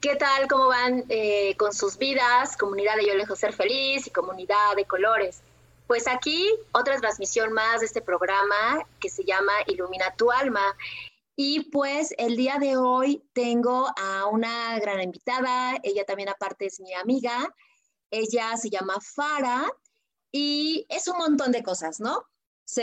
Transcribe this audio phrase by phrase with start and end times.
[0.00, 0.48] ¿Qué tal?
[0.48, 2.56] ¿Cómo van eh, con sus vidas?
[2.56, 5.42] Comunidad de Yo Lejos Ser Feliz y comunidad de colores.
[5.86, 10.74] Pues aquí otra transmisión más de este programa que se llama Ilumina tu alma.
[11.36, 16.80] Y pues el día de hoy tengo a una gran invitada, ella también aparte es
[16.80, 17.54] mi amiga,
[18.10, 19.70] ella se llama Fara
[20.32, 22.24] y es un montón de cosas, ¿no?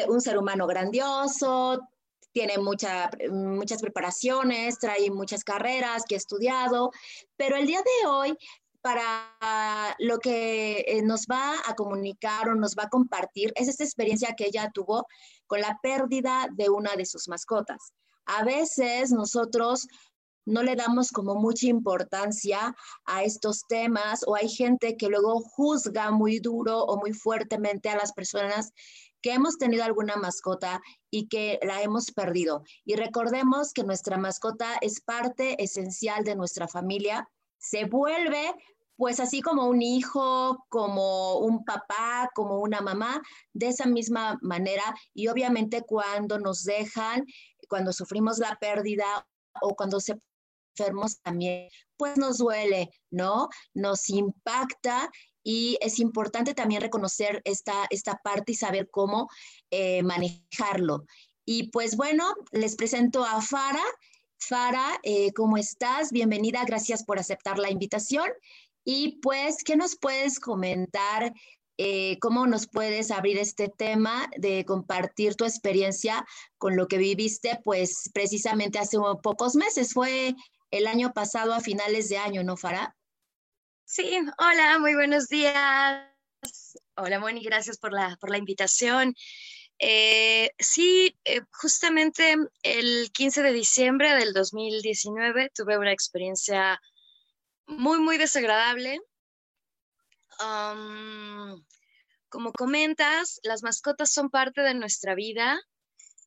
[0.08, 1.81] Un ser humano grandioso,
[2.38, 6.91] tiene mucha, muchas preparaciones, trae muchas carreras que ha estudiado,
[7.35, 8.38] pero el día de hoy,
[8.79, 13.83] para lo que eh, nos va a comunicar o nos va a compartir, es esta
[13.83, 15.07] experiencia que ella tuvo
[15.47, 17.91] con la pérdida de una de sus mascotas.
[18.27, 19.88] A veces nosotros
[20.45, 26.11] no le damos como mucha importancia a estos temas o hay gente que luego juzga
[26.11, 28.72] muy duro o muy fuertemente a las personas
[29.21, 32.63] que hemos tenido alguna mascota y que la hemos perdido.
[32.85, 38.53] Y recordemos que nuestra mascota es parte esencial de nuestra familia, se vuelve
[38.97, 43.22] pues así como un hijo, como un papá, como una mamá,
[43.53, 44.83] de esa misma manera.
[45.13, 47.23] Y obviamente cuando nos dejan,
[47.69, 49.06] cuando sufrimos la pérdida
[49.61, 50.19] o cuando se
[50.77, 53.50] enfermos también, pues nos duele, ¿no?
[53.73, 55.09] Nos impacta
[55.47, 59.30] y es importante también reconocer esta, esta parte y saber cómo
[59.72, 61.06] eh, manejarlo.
[61.46, 63.86] Y pues bueno, les presento a Fara.
[64.38, 66.12] Fara, eh, ¿cómo estás?
[66.12, 68.30] Bienvenida, gracias por aceptar la invitación.
[68.84, 71.34] Y pues, ¿qué nos puedes comentar?
[71.78, 76.25] Eh, ¿Cómo nos puedes abrir este tema de compartir tu experiencia
[76.57, 79.94] con lo que viviste, pues precisamente hace pocos meses?
[79.94, 80.36] Fue
[80.72, 82.97] el año pasado a finales de año, ¿no, Fara?
[83.90, 86.03] Sí, hola, muy buenos días.
[86.98, 89.16] Hola, Moni, gracias por la, por la invitación.
[89.80, 96.81] Eh, sí, eh, justamente el 15 de diciembre del 2019 tuve una experiencia
[97.66, 99.00] muy, muy desagradable.
[102.28, 105.62] como comentas, las mascotas son parte de nuestra vida.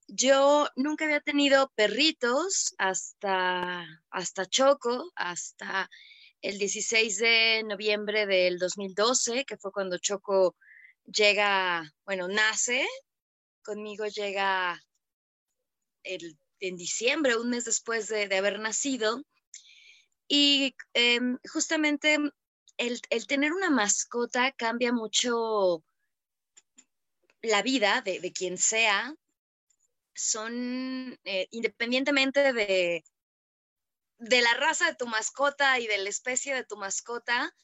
[0.08, 5.90] Yo nunca había tenido perritos hasta, hasta Choco, hasta
[6.42, 10.56] el 16 de noviembre del 2012, que fue cuando Choco
[11.04, 12.86] llega, bueno, nace,
[13.62, 14.80] conmigo llega
[16.02, 19.22] en diciembre, un mes después de, haber nacido.
[20.28, 22.18] Y em, justamente
[22.76, 25.84] el, tener una mascota cambia mucho
[27.42, 29.14] la vida de, quien sea.
[30.14, 33.04] Son, eh, independientemente de,
[34.20, 37.54] de la raza de tu mascota y de la especie de tu mascota,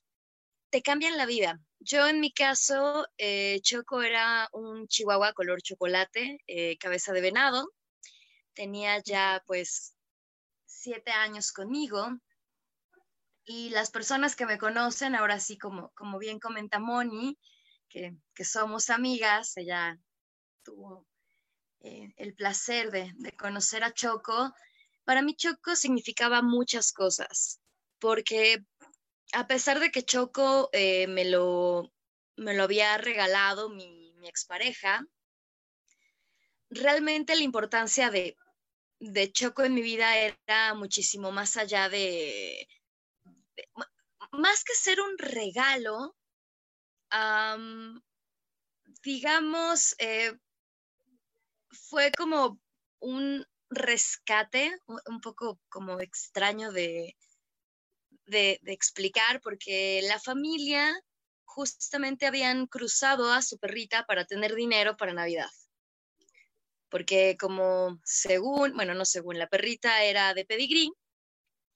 [0.70, 1.60] te cambian la vida.
[1.80, 7.70] Yo en mi caso, eh, Choco era un chihuahua color chocolate, eh, cabeza de venado.
[8.54, 9.94] Tenía ya pues
[10.64, 12.08] siete años conmigo.
[13.44, 17.38] Y las personas que me conocen, ahora sí, como, como bien comenta Moni,
[17.90, 19.98] que, somos amigas, ella
[20.64, 21.06] tuvo
[21.80, 24.52] eh, el placer de, de conocer a Choco,
[25.06, 27.60] para mí Choco significaba muchas cosas,
[28.00, 28.58] porque
[29.32, 31.92] a pesar de que Choco eh, me, lo,
[32.36, 35.06] me lo había regalado mi, mi expareja,
[36.70, 38.36] realmente la importancia de,
[39.32, 42.66] Choco en mi vida era muchísimo más allá de,
[44.32, 46.16] más que ser un regalo,
[49.04, 50.36] digamos, eh,
[51.70, 52.58] fue como
[52.98, 53.46] un,
[53.76, 57.16] rescate un poco como extraño de,
[58.26, 60.92] explicar, porque la familia
[61.44, 65.50] justamente habían cruzado a su perrita para tener dinero para Navidad.
[66.88, 70.92] porque como según, bueno, no según, la perrita era de pedigrí,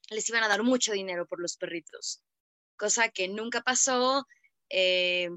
[0.09, 2.23] les iban a dar mucho dinero por los perritos,
[2.77, 4.25] cosa que nunca pasó.
[4.69, 5.29] Eh,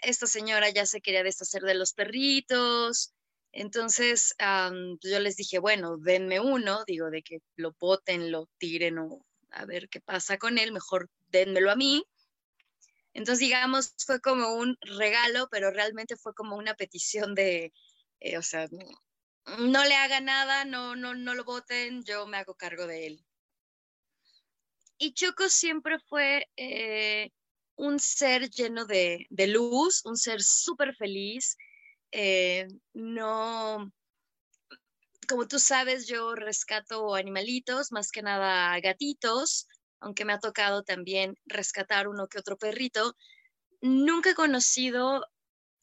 [0.00, 3.14] esta señora ya se quería deshacer de los perritos,
[3.52, 8.98] entonces pues yo les dije, bueno, denme uno, digo, de que lo boten, lo tiren
[8.98, 12.04] o a ver qué pasa con él, mejor denmelo a mí.
[13.14, 17.72] Entonces, digamos, fue como un regalo, pero realmente fue como una petición de,
[18.20, 18.68] eh, o sea,
[19.58, 23.24] no, le haga nada, no, no, no lo voten, yo me hago cargo de él.
[24.98, 27.30] Y Choco siempre fue eh,
[27.76, 31.56] un ser lleno de, luz, un ser súper feliz.
[32.12, 33.92] Eh, no,
[35.28, 39.68] como tú sabes, yo rescato animalitos, más que nada gatitos,
[40.00, 43.14] aunque me ha tocado también rescatar uno que otro perrito.
[43.80, 45.26] Nunca he conocido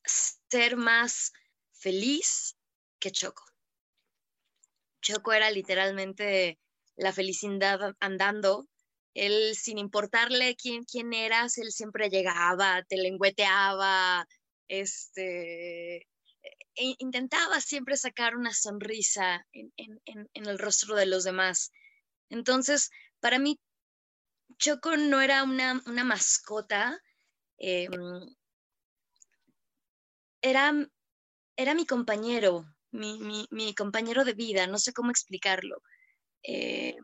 [0.04, 1.32] ser más
[1.74, 2.56] feliz
[3.00, 3.44] que Choco.
[5.02, 6.60] Choco era literalmente
[6.96, 8.68] la felicidad andando.
[9.14, 14.26] Él, sin importarle quién, quién eras, él siempre llegaba, te lengüeteaba,
[14.68, 16.08] este,
[16.76, 20.02] intentaba siempre sacar una sonrisa en,
[20.34, 21.72] el rostro de los demás.
[22.30, 23.60] Entonces, para mí,
[24.58, 27.00] Choco no era una, mascota,
[30.42, 30.74] era,
[31.56, 35.82] era mi compañero, mi, compañero de vida, no sé cómo explicarlo,
[36.44, 36.96] eh,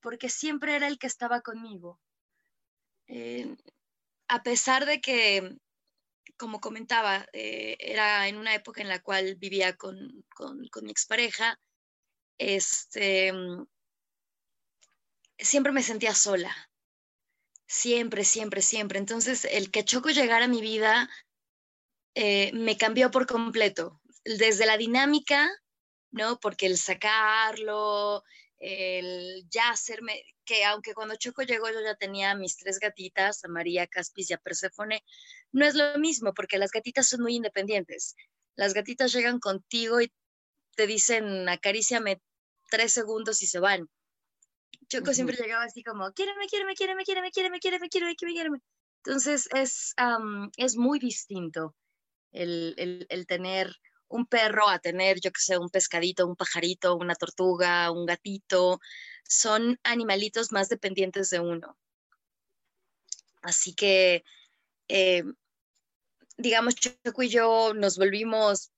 [0.00, 2.00] porque siempre era el que estaba conmigo.
[3.08, 3.56] Eh,
[4.28, 5.56] a pesar de que,
[6.36, 11.58] como comentaba, eh, era en una época en la cual vivía con, con, mi expareja,
[12.38, 13.32] este,
[15.38, 16.54] siempre me sentía sola.
[17.66, 18.98] Siempre, siempre, siempre.
[18.98, 21.08] Entonces, el que Choco llegara a mi vida
[22.14, 25.48] me cambió por completo desde la dinámica,
[26.10, 26.38] ¿no?
[26.40, 28.24] Porque el sacarlo,
[28.58, 33.48] el ya hacerme, que aunque cuando Choco llegó yo ya tenía mis tres gatitas, a
[33.48, 35.02] María, Caspis y a Perséfone,
[35.52, 38.16] no es lo mismo porque las gatitas son muy independientes.
[38.56, 40.12] Las gatitas llegan contigo y
[40.76, 42.20] te dicen acaríciame
[42.70, 43.88] tres segundos y se van.
[44.88, 48.58] Choco siempre llegaba así como, quiéreme, quiéreme, quiéreme, quiéreme, quiéreme, quiéreme, quiéreme, quiéreme.
[49.04, 49.94] Entonces es,
[50.56, 51.76] es muy distinto
[52.32, 53.74] el, el, el tener
[54.08, 58.80] un perro a tener, yo que sé, un pescadito, un pajarito, una tortuga, un gatito.
[59.24, 61.78] Son animalitos más dependientes de uno.
[63.40, 64.24] Así que,
[64.88, 65.22] eh,
[66.40, 68.72] digamos, Choco y yo nos volvimos,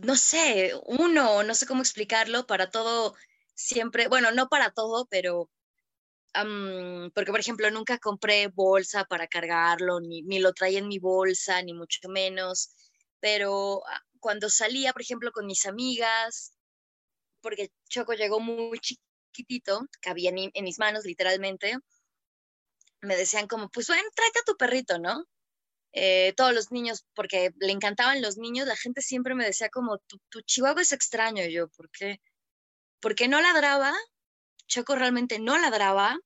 [0.00, 3.14] no sé, uno, no sé cómo explicarlo, para todo,
[3.54, 5.50] siempre, bueno, no para todo, pero
[7.14, 11.62] porque por ejemplo nunca compré bolsa para cargarlo, ni, ni, lo traía en mi bolsa,
[11.62, 12.74] ni mucho menos
[13.24, 16.52] pero ah, cuando salía, por ejemplo, con mis amigas,
[17.40, 21.78] porque Choco llegó muy chiquitito, cabía en, en mis manos literalmente,
[23.00, 25.24] me decían como, pues bueno, tráete a tu perrito, ¿no?
[25.96, 29.98] Eh, todos los niños, porque le encantaban los niños, la gente siempre me decía como,
[29.98, 32.20] tu, tu chihuahua es extraño, y yo, ¿por qué?
[33.00, 33.94] Porque no ladraba,
[34.66, 36.18] Choco realmente no ladraba,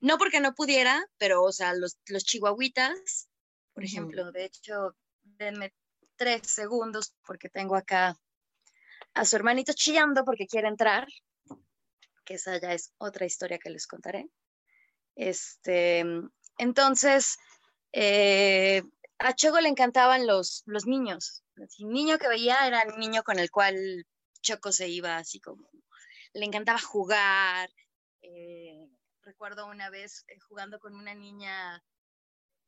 [0.00, 3.28] no porque no pudiera, pero, o sea, los, los chihuahuitas,
[3.74, 5.72] por ejemplo, de hecho, denme
[6.16, 8.18] tres segundos porque tengo acá
[9.14, 11.06] a su hermanito chillando porque quiere entrar,
[12.24, 14.28] que esa ya es otra historia que les contaré.
[15.14, 16.04] Este,
[16.58, 17.36] entonces,
[17.96, 18.82] eh,
[19.18, 21.44] a Choco le encantaban los, los niños.
[21.56, 24.06] El niño que veía era el niño con el cual
[24.42, 25.68] Choco se iba así como,
[26.32, 27.70] le encantaba jugar.
[28.22, 28.88] Eh,
[29.22, 31.82] recuerdo una vez eh, jugando con una niña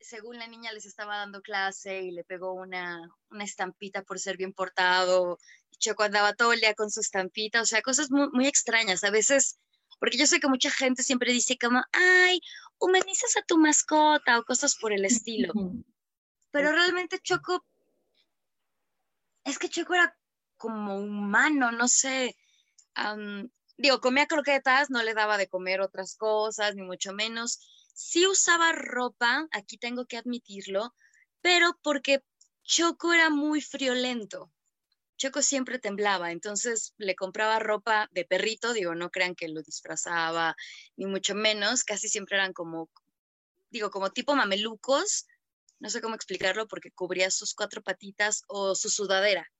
[0.01, 4.53] según la niña les estaba dando clase y le pegó una, estampita por ser bien
[4.53, 5.39] portado,
[5.79, 9.05] Choco andaba todo el día con su estampita, o sea, cosas muy extrañas.
[9.05, 9.59] A veces,
[9.99, 12.41] porque yo sé que mucha gente siempre dice como, ay,
[12.79, 15.53] humanizas a tu mascota o cosas por el estilo.
[16.51, 17.65] Pero realmente Choco,
[19.45, 20.17] es que Choco era
[20.57, 22.37] como humano, no sé.
[23.77, 27.61] digo, comía croquetas, no le daba de comer otras cosas, ni mucho menos
[27.97, 30.95] Sí usaba ropa, aquí tengo que admitirlo,
[31.41, 32.23] pero porque
[32.63, 34.53] Choco era muy friolento.
[35.17, 40.57] Choco siempre temblaba, entonces le compraba ropa de perrito, digo, no crean que lo disfrazaba,
[40.97, 42.91] ni mucho menos, casi siempre eran como,
[43.71, 45.27] digo, como tipo mamelucos,
[45.79, 49.51] no sé cómo explicarlo, porque cubría sus cuatro patitas o su sudadera.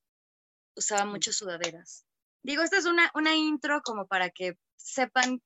[0.75, 2.05] Usaba muchas sudaderas.
[2.43, 5.43] Digo, esta es una, una intro como para que sepan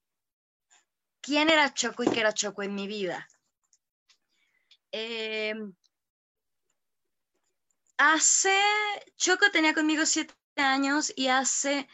[1.20, 3.28] quién era Choco y qué era Choco en mi vida.
[4.92, 5.54] Eh,
[8.00, 8.56] hace,
[9.16, 11.86] Choco tenía conmigo siete años y hace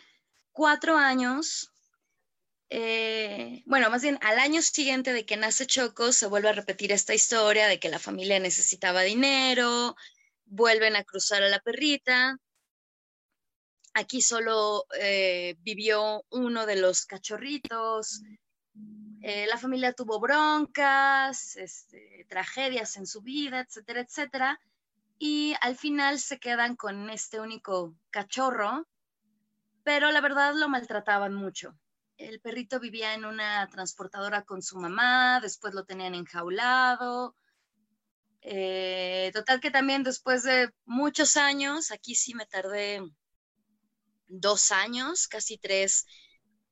[0.53, 1.73] cuatro años,
[2.71, 6.93] eh, bueno, más bien al año siguiente de que nace Choco, se vuelve a repetir
[6.93, 9.97] esta historia de que la familia necesitaba dinero,
[10.45, 12.39] vuelven a cruzar a la perrita.
[13.93, 18.23] Aquí solo eh, vivió uno de los cachorritos.
[19.23, 24.61] Eh, la familia tuvo broncas, este, tragedias en su vida, etcétera, etcétera.
[25.19, 28.87] Y al final se quedan con este único cachorro,
[29.83, 31.79] pero la verdad lo maltrataban mucho.
[32.19, 37.35] El perrito vivía en una transportadora con su mamá, después lo tenían enjaulado,
[38.49, 43.03] eh, total que también después de muchos años, aquí sí me tardé
[44.29, 46.07] dos años, casi tres,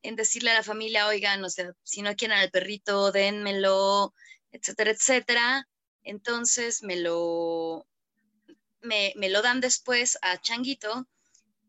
[0.02, 4.14] en decirle a la familia, oigan, o sea, si no quieren al perrito, dénmelo,
[4.52, 5.68] etcétera, etcétera.
[6.04, 7.86] Entonces me lo,
[8.85, 11.07] me, lo dan después a Changuito.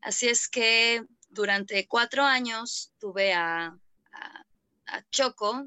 [0.00, 3.76] Así es que durante cuatro años tuve a,
[5.10, 5.66] Choco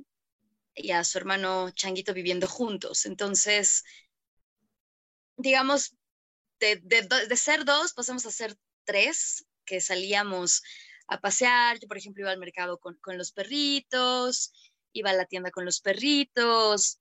[0.74, 3.06] y a su hermano Changuito viviendo juntos.
[3.06, 3.84] Entonces,
[5.36, 5.94] digamos,
[6.60, 10.64] de, ser dos pasamos a ser tres, que salíamos
[11.08, 11.80] a pasear.
[11.80, 14.54] Yo, por ejemplo, iba al mercado con, con los perritos,
[14.94, 17.00] iba a la tienda con los perritos.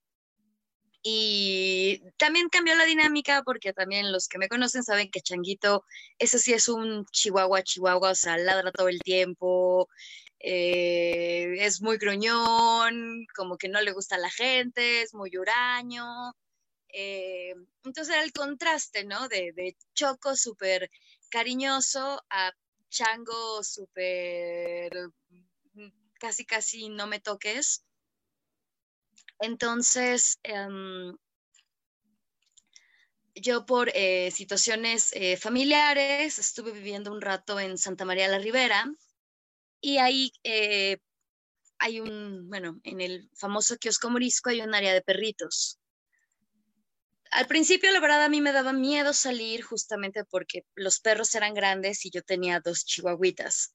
[1.03, 5.85] Y también cambió la dinámica porque también los que me conocen saben que Changuito,
[6.19, 9.89] ese sí es un chihuahua, chihuahua, o sea, ladra todo el tiempo,
[10.41, 16.35] eh, es muy gruñón, como que no le gusta a la gente, es muy huraño.
[16.91, 19.29] Eh, entonces era el contraste, ¿no?
[19.29, 20.91] De, Choco súper
[21.31, 22.53] cariñoso a
[22.91, 24.91] Chango súper
[25.75, 25.89] mm,
[26.19, 27.85] casi casi no me toques.
[29.41, 31.17] Entonces, em,
[33.35, 38.85] yo por eh, situaciones eh, familiares estuve viviendo un rato en Santa María la Ribera
[39.81, 40.33] y ahí
[41.79, 45.79] hay un, bueno, en el famoso kiosco morisco hay un área de perritos
[47.31, 51.55] al principio, la verdad, a mí me daba miedo salir justamente porque los perros eran
[51.55, 53.75] grandes y yo tenía dos chihuahuitas.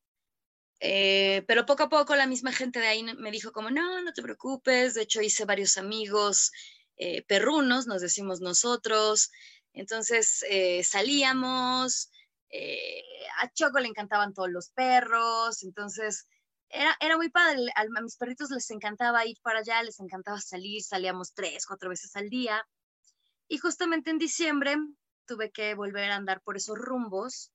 [0.86, 4.12] Eh, pero poco a poco la misma gente de ahí me dijo como, no, no
[4.12, 4.96] te preocupes.
[4.96, 6.52] De hecho, hice varios amigos
[6.98, 9.32] eh, perrunos, nos decimos nosotros.
[9.72, 12.12] Entonces eh, salíamos,
[13.42, 16.28] a Choco le encantaban todos los perros, entonces
[16.68, 17.62] era, era muy padre.
[17.76, 21.90] A, a mis perritos les encantaba ir para allá, les encantaba salir, salíamos tres, cuatro
[21.90, 22.62] veces al día.
[23.48, 24.76] Y justamente en diciembre
[25.26, 27.54] tuve que volver a andar por esos rumbos.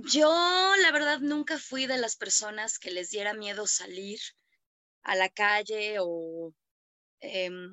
[0.00, 4.20] Em, yo, la verdad, nunca fui de las personas que les diera miedo salir
[5.02, 6.52] a la calle o,
[7.20, 7.72] em,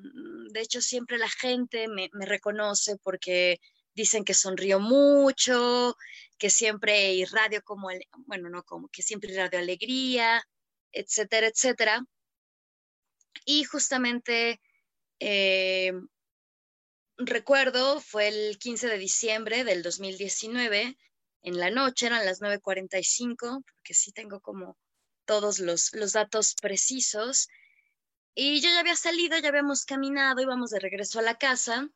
[0.52, 3.60] de hecho, siempre la gente me, reconoce porque
[3.94, 5.96] dicen que sonrío mucho,
[6.38, 7.88] que siempre irradio como,
[8.26, 10.42] bueno, no como, que siempre irradio alegría,
[10.92, 12.04] etcétera, etcétera.
[13.44, 14.60] Y justamente
[15.20, 15.92] eh,
[17.18, 20.96] recuerdo, fue el 15 de diciembre del 2019,
[21.42, 24.76] en la noche, eran las 9.45, porque sí tengo como
[25.24, 27.48] todos los, los datos precisos.
[28.34, 31.88] Y yo ya había salido, ya habíamos caminado, íbamos de regreso a la casa.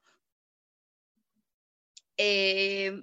[2.17, 3.03] Eh,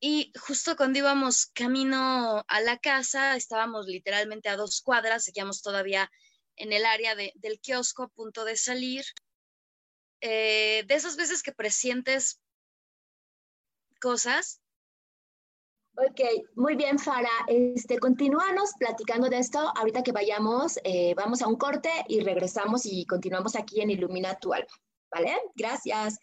[0.00, 6.10] y justo cuando íbamos camino a la casa, estábamos literalmente a dos cuadras, seguíamos todavía
[6.56, 9.04] en el área del kiosco a punto de salir.
[10.20, 12.40] Eh, de esas veces que presientes
[13.98, 14.60] cosas.
[15.96, 16.20] Ok,
[16.54, 17.28] muy bien, Fara.
[17.48, 19.58] Este, continúanos platicando de esto.
[19.74, 24.38] Ahorita que vayamos, eh, vamos a un corte y regresamos y continuamos aquí en Ilumina
[24.38, 24.68] tu alma.
[25.10, 25.36] ¿Vale?
[25.56, 26.18] Gracias.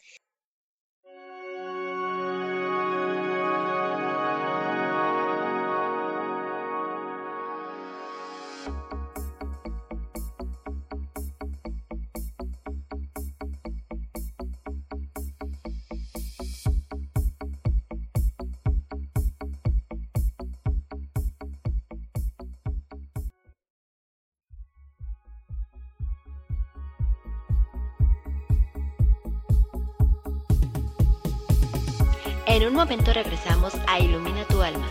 [32.86, 34.86] Momento regresamos a Ilumina tu alma.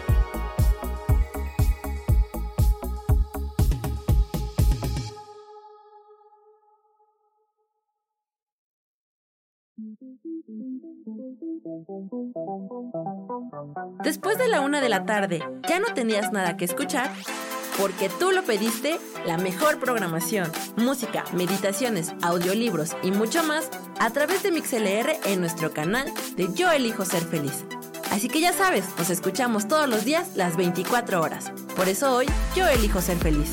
[14.03, 17.13] Después de la una de la tarde, ¿ya no tenías nada que escuchar?
[17.79, 24.43] porque tú lo pediste, la mejor programación, música, meditaciones, audiolibros y mucho más a través
[24.43, 27.65] de MixLR en nuestro canal de Yo elijo ser feliz.
[28.15, 31.51] Así que ya sabes, nos escuchamos todos los días las 24 horas.
[31.75, 33.51] Por eso hoy yo elijo ser feliz.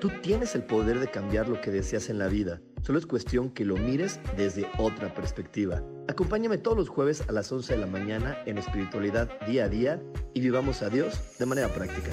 [0.00, 2.60] Tú tienes el poder de cambiar lo que deseas en la vida.
[2.82, 5.82] Solo es cuestión que lo mires desde otra perspectiva.
[6.06, 10.00] Acompáñame todos los jueves a las 11 de la mañana en espiritualidad día a día
[10.32, 12.12] y vivamos a Dios de manera práctica.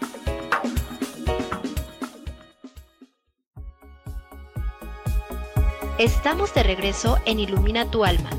[6.01, 8.31] Estamos de regreso en Ilumina tu alma.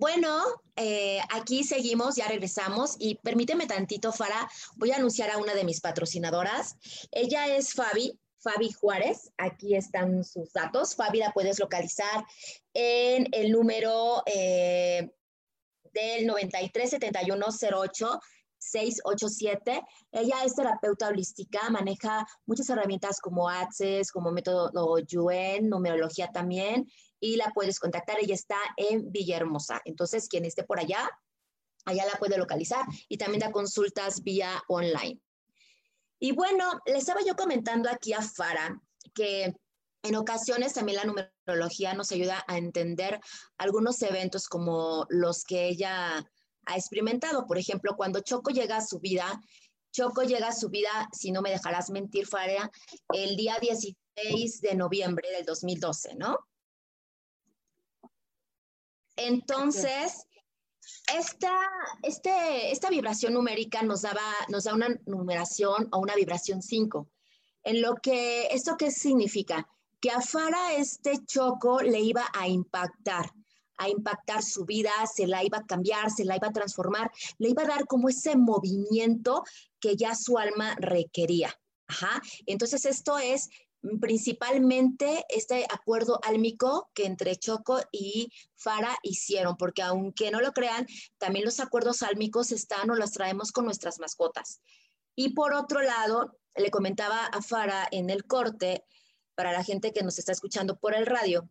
[0.00, 0.42] Bueno,
[0.74, 5.62] eh, aquí seguimos, ya regresamos y permíteme tantito, Fara, voy a anunciar a una de
[5.62, 6.74] mis patrocinadoras.
[7.12, 10.96] Ella es Fabi, Fabi Juárez, aquí están sus datos.
[10.96, 12.24] Fabi la puedes localizar
[12.74, 14.79] en el número eh,
[15.92, 18.20] del 937108.
[18.60, 19.82] 687.
[20.12, 26.86] Ella es terapeuta holística, maneja muchas herramientas como Access, como método Yuen, numerología también,
[27.18, 28.18] y la puedes contactar.
[28.20, 29.80] Ella está en Villahermosa.
[29.84, 31.08] Entonces, quien esté por allá,
[31.86, 35.20] allá la puede localizar y también da consultas vía online.
[36.18, 38.78] Y bueno, le estaba yo comentando aquí a Fara
[39.14, 39.54] que
[40.02, 43.20] en ocasiones también la numerología nos ayuda a entender
[43.58, 46.26] algunos eventos como los que ella
[46.66, 47.46] ha experimentado.
[47.46, 49.40] Por ejemplo, cuando Choco llega a su vida,
[49.92, 52.70] Choco llega a su vida, si no me dejarás mentir, Fara,
[53.12, 56.38] el día 16 de noviembre del 2012, ¿no?
[59.16, 60.26] Entonces,
[61.14, 61.52] esta,
[62.02, 67.10] este, esta vibración numérica nos, daba, nos da una numeración o una vibración 5.
[67.64, 69.68] En lo que, ¿esto qué significa?
[70.00, 73.30] Que a Fara este choco le iba a impactar,
[73.76, 77.50] a impactar su vida, se la iba a cambiar, se la iba a transformar, le
[77.50, 79.44] iba a dar como ese movimiento
[79.78, 81.54] que ya su alma requería.
[81.86, 82.22] Ajá.
[82.46, 83.48] Entonces esto es
[84.00, 90.86] principalmente este acuerdo álmico que entre Choco y Fara hicieron, porque aunque no lo crean,
[91.18, 94.60] también los acuerdos álmicos están o los traemos con nuestras mascotas.
[95.16, 98.84] Y por otro lado, le comentaba a Fara en el corte,
[99.40, 101.48] para la gente que nos está escuchando por el radio,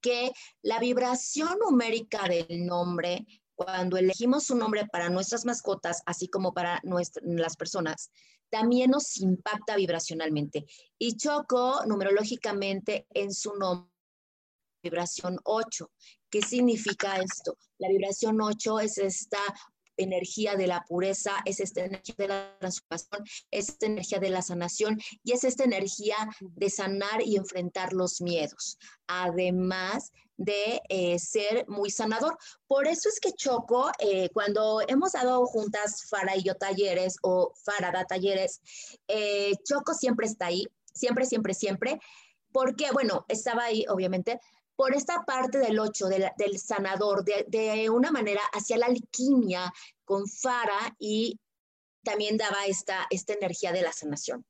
[0.00, 6.54] que la vibración numérica del nombre, cuando elegimos un nombre para nuestras mascotas, así como
[6.54, 8.10] para las personas,
[8.48, 10.64] también nos impacta vibracionalmente.
[10.98, 13.90] Y Choco, numerológicamente, en su nombre,
[14.82, 15.90] vibración 8.
[16.30, 17.58] ¿Qué significa esto?
[17.76, 19.42] La vibración 8 es esta
[20.02, 24.42] energía de la pureza, es esta energía de la transformación, es esta energía de la
[24.42, 28.78] sanación y es esta energía de sanar y enfrentar los miedos.
[29.06, 32.38] Además de eh, ser muy sanador.
[32.66, 37.52] Por eso es que Choco, eh, cuando hemos dado juntas Fara y yo talleres o
[37.62, 38.62] Fara da talleres,
[39.06, 42.00] eh, Choco siempre está ahí, siempre, siempre, siempre,
[42.52, 44.40] porque, bueno, estaba ahí, obviamente,
[44.80, 46.06] por esta parte del 8,
[46.38, 49.70] del sanador, de, una manera hacia la alquimia
[50.06, 51.38] con Fara y
[52.02, 54.42] también daba esta, esta energía de la sanación.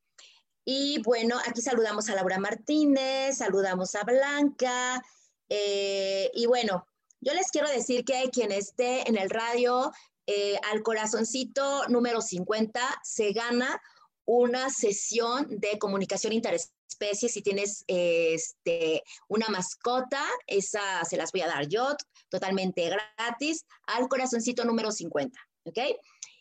[0.64, 5.02] Y bueno, aquí saludamos a Laura Martínez, saludamos a Blanca,
[5.48, 6.86] eh, y bueno,
[7.20, 9.90] yo les quiero decir que quien esté en el radio
[10.28, 13.82] eh, al corazoncito número 50 se gana
[14.24, 17.32] una sesión de comunicación interespecies.
[17.32, 21.96] Si tienes este, una mascota, esa se las voy a dar yo
[22.28, 25.38] totalmente gratis al corazoncito número 50.
[25.64, 25.78] ¿Ok?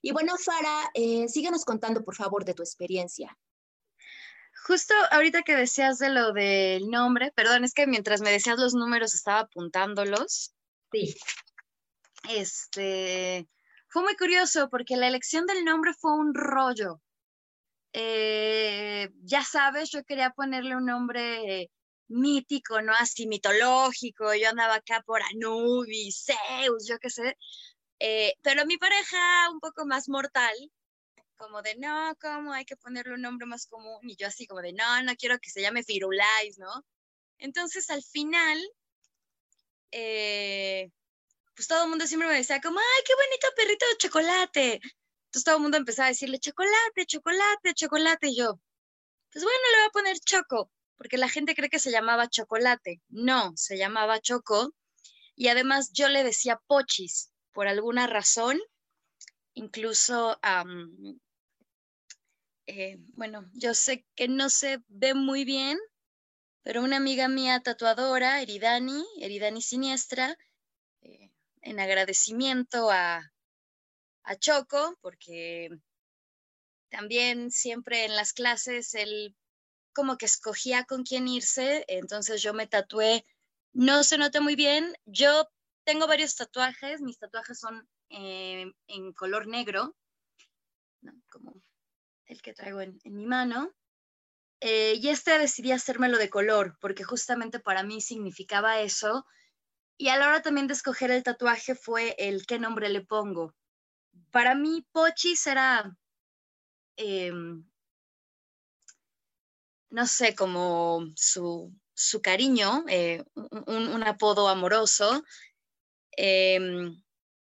[0.02, 3.38] Y bueno, Fara, eh, síguenos contando, por favor, de tu experiencia.
[4.66, 8.74] Justo ahorita que decías de lo del nombre, perdón, es que mientras me decías los
[8.74, 10.54] números estaba apuntándolos.
[10.92, 11.16] Sí.
[12.30, 13.48] Este,
[13.88, 17.02] fue muy curioso porque la elección del nombre fue un rollo.
[17.94, 21.70] Eh, ya sabes, yo quería ponerle un nombre
[22.08, 22.94] mítico, ¿no?
[22.94, 24.34] Así mitológico.
[24.36, 27.38] Yo andaba acá por Anubis, Zeus, yo qué sé.
[28.00, 30.56] Eh, pero mi pareja, un poco más mortal,
[31.38, 32.54] como de, no, ¿cómo?
[32.54, 34.00] Hay que ponerle un nombre más común.
[34.04, 36.86] Y yo así como de, no, no quiero que se llame Firulais, ¿no?
[37.40, 38.60] Entonces, al final,
[39.92, 40.92] eh,
[41.56, 44.82] pues todo el mundo siempre me decía como, ay, qué bonito perrito de chocolate.
[45.30, 48.30] Entonces todo el mundo empezaba a decirle, chocolate, chocolate, chocolate.
[48.30, 48.60] Y yo,
[49.32, 53.00] pues bueno, le voy a poner choco, porque la gente cree que se llamaba chocolate.
[53.10, 54.74] No, se llamaba choco.
[55.36, 58.60] Y además yo le decía pochis, por alguna razón.
[59.54, 60.40] Incluso
[62.66, 65.78] eh, bueno, yo sé que no se ve muy bien,
[66.64, 70.36] pero una amiga mía tatuadora, Eridani, Eridani Siniestra,
[71.02, 73.32] eh, en agradecimiento a,
[74.24, 75.70] a Choco, porque
[76.90, 79.36] también siempre en las clases él
[79.94, 83.26] como que escogía con quién irse, entonces yo me tatué,
[83.74, 85.50] no se nota muy bien, yo
[85.84, 89.96] tengo varios tatuajes, mis tatuajes son eh, en color negro,
[91.32, 91.62] como
[92.26, 93.74] el que traigo en, mi mano.
[94.62, 99.26] Eh, y este decidí hacérmelo de color, porque justamente para mí significaba eso.
[99.98, 103.56] Y a la hora también de escoger el tatuaje fue el qué nombre le pongo.
[104.32, 105.96] Para mí, Pochi será,
[106.98, 107.64] em,
[109.90, 111.72] no sé, como su,
[112.22, 115.24] cariño, eh, un, apodo amoroso.
[116.12, 117.02] Em,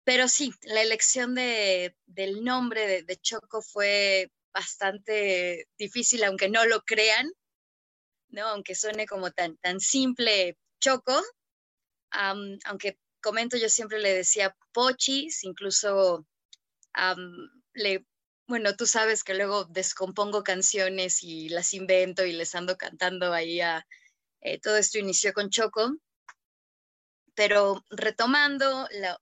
[0.04, 6.82] pero sí, la elección de, del nombre de, Choco fue bastante difícil, aunque no lo
[6.82, 7.30] crean,
[8.28, 8.46] ¿no?
[8.48, 11.20] Aunque suene como tan, tan simple Choco,
[12.10, 16.26] aunque comento, yo siempre le decía Pochis, incluso
[18.46, 23.60] bueno, tú sabes que luego descompongo canciones y las invento y les ando cantando ahí
[24.40, 25.96] eh, todo esto inició con Choco,
[27.34, 29.18] pero retomando la,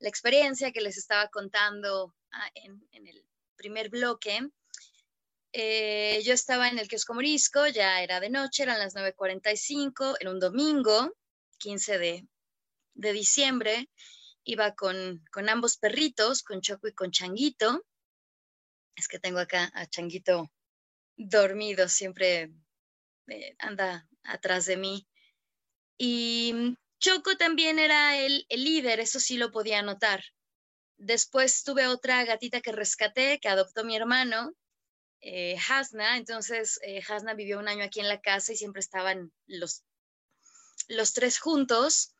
[0.00, 3.24] experiencia que les estaba contando ah, en, el
[3.56, 4.40] primer bloque,
[5.52, 10.28] eh, yo estaba en el kiosco Morisco, ya era de noche, eran las 9.45, en
[10.28, 11.14] un domingo,
[11.58, 12.26] 15 de,
[12.94, 13.88] de diciembre,
[14.44, 17.84] iba con, con, ambos perritos, con Choco y con Changuito.
[18.96, 20.50] Es que tengo acá a Changuito
[21.16, 22.52] dormido, siempre
[23.28, 25.08] eh, anda atrás de mí.
[25.98, 30.24] Y Choco también era el, el líder, eso sí lo podía notar.
[30.96, 34.54] Después tuve otra gatita que rescaté, que adoptó mi hermano,
[35.20, 36.16] eh, Hasna.
[36.16, 39.84] Entonces, eh, Hasna vivió un año aquí en la casa y siempre estaban los,
[40.88, 42.13] los tres juntos.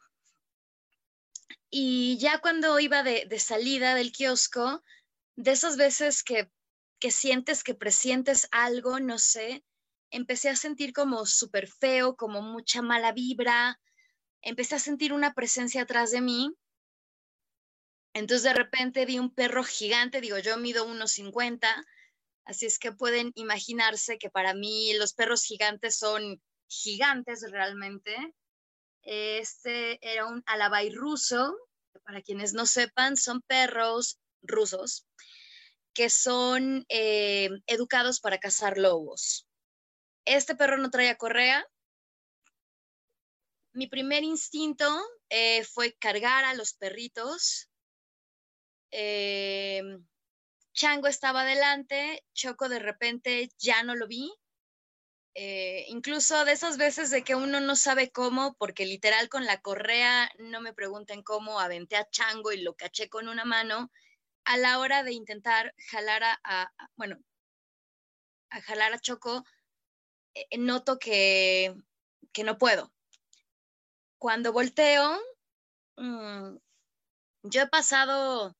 [1.71, 4.83] Y ya cuando iba de, salida del kiosco,
[5.37, 6.51] de esas veces que,
[7.01, 9.65] que sientes, que presientes algo, no sé,
[10.11, 13.81] empecé a sentir como súper feo, como mucha mala vibra,
[14.43, 16.55] empecé a sentir una presencia atrás de mí
[18.15, 21.85] entonces de repente vi un perro gigante, digo, yo mido unos 50,
[22.45, 28.15] así es que pueden imaginarse que para mí los perros gigantes son gigantes realmente.
[29.05, 31.57] Este era un alabay ruso,
[32.05, 35.07] para quienes no sepan, son perros rusos
[35.95, 39.47] que son eh, educados para cazar lobos.
[40.25, 41.65] Este perro no traía correa.
[43.73, 44.87] Mi primer instinto
[45.29, 47.71] eh, fue cargar a los perritos
[48.97, 49.83] eh,
[50.73, 54.33] Chango estaba adelante, Choco de repente ya no lo vi.
[55.35, 59.61] Eh, incluso de esas veces de que uno no sabe cómo, porque literal con la
[59.61, 63.91] correa, no me pregunten cómo, aventé a Chango y lo caché con una mano,
[64.45, 67.19] a la hora de intentar jalar a, bueno,
[68.51, 69.45] a jalar a Choco,
[70.35, 71.75] eh, noto que,
[72.33, 72.93] que, no puedo.
[74.19, 75.19] Cuando volteo,
[75.97, 76.57] mm,
[77.45, 78.57] yo he pasado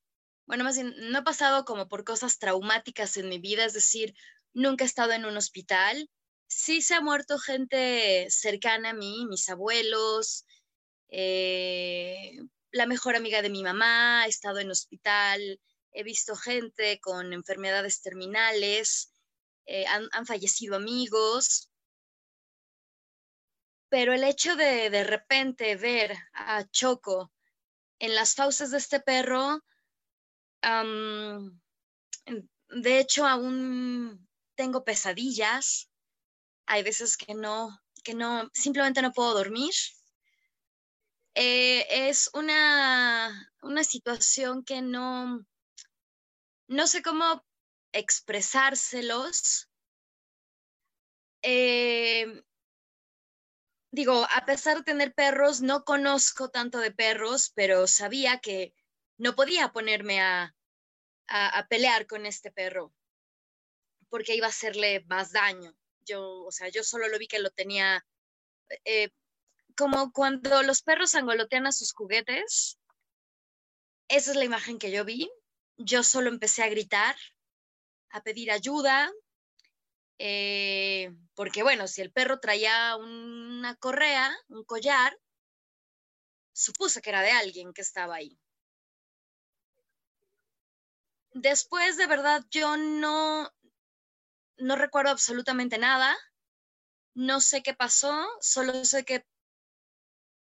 [0.47, 4.15] bueno, más bien, no he pasado como por cosas traumáticas en mi vida, es decir,
[4.53, 6.09] nunca he estado en un hospital.
[6.47, 10.45] Sí se ha muerto gente cercana a mí, mis abuelos,
[11.09, 12.37] eh,
[12.71, 15.59] la mejor amiga de mi mamá, ha estado en hospital,
[15.91, 19.11] he visto gente con enfermedades terminales,
[19.65, 21.69] eh, han, fallecido amigos,
[23.89, 27.31] pero el hecho de de repente ver a Choco
[27.99, 29.63] en las fauces de este perro,
[32.69, 35.89] de hecho, aún tengo pesadillas.
[36.67, 39.73] Hay veces que no, que no, simplemente no puedo dormir.
[41.35, 45.45] Eh, es una, una situación que no,
[46.67, 47.45] no sé cómo
[47.91, 49.69] expresárselos.
[51.41, 52.43] Eh,
[53.91, 58.73] digo, a pesar de tener perros, no conozco tanto de perros, pero sabía que
[59.17, 60.55] no podía ponerme a,
[61.27, 62.93] a, pelear con este perro
[64.09, 65.75] porque iba a hacerle más daño.
[66.05, 68.05] Yo, o sea, yo solo lo vi que lo tenía
[68.85, 69.09] eh,
[69.75, 72.79] como cuando los perros angolotean a sus juguetes.
[74.07, 75.29] Esa es la imagen que yo vi.
[75.77, 77.15] Yo solo empecé a gritar,
[78.09, 79.11] a pedir ayuda,
[80.17, 85.17] eh, porque bueno, si el perro traía una correa, un collar,
[86.53, 88.39] supuse que era de alguien que estaba ahí.
[91.33, 93.51] Después, de verdad, yo no,
[94.57, 96.15] no recuerdo absolutamente nada.
[97.13, 99.25] No sé qué pasó, solo sé que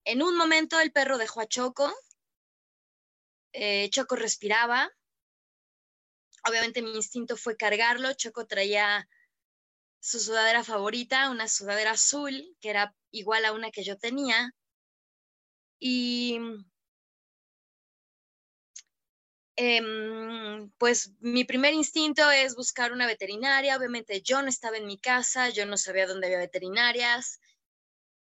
[0.04, 1.92] en un momento el perro dejó a Choco.
[3.52, 4.90] Eh, Choco respiraba.
[6.46, 8.12] Obviamente mi instinto fue cargarlo.
[8.12, 9.08] Choco traía
[10.00, 14.50] su sudadera favorita, una sudadera azul, que era igual a una que yo tenía.
[15.78, 16.38] Y
[19.56, 23.76] Em, pues mi primer instinto es buscar una veterinaria.
[23.76, 27.40] Obviamente yo no estaba en mi casa, yo no sabía dónde había veterinarias.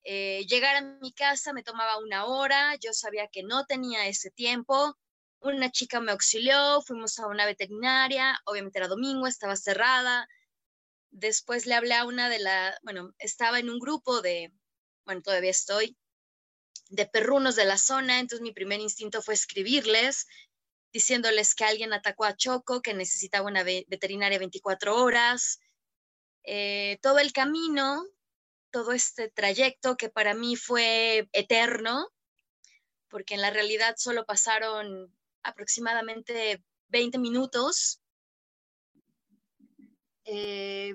[0.02, 4.30] Eh, llegar a mi casa me tomaba una hora, yo sabía que no tenía ese
[4.30, 4.96] tiempo.
[5.40, 10.26] Una chica me auxilió, fuimos a una veterinaria, obviamente era domingo, estaba cerrada.
[11.10, 14.52] Después le hablé a una de la, bueno, estaba en un grupo de,
[15.04, 15.96] bueno, todavía estoy,
[16.88, 20.26] de perrunos de la zona, entonces mi primer instinto fue escribirles
[20.92, 25.60] diciéndoles que alguien atacó a Choco, que necesitaba una veterinaria 24 horas.
[26.42, 28.04] Eh, todo el camino,
[28.70, 32.08] todo este trayecto que para mí fue eterno,
[33.08, 38.00] porque en la realidad solo pasaron aproximadamente 20 minutos.
[40.24, 40.94] Eh,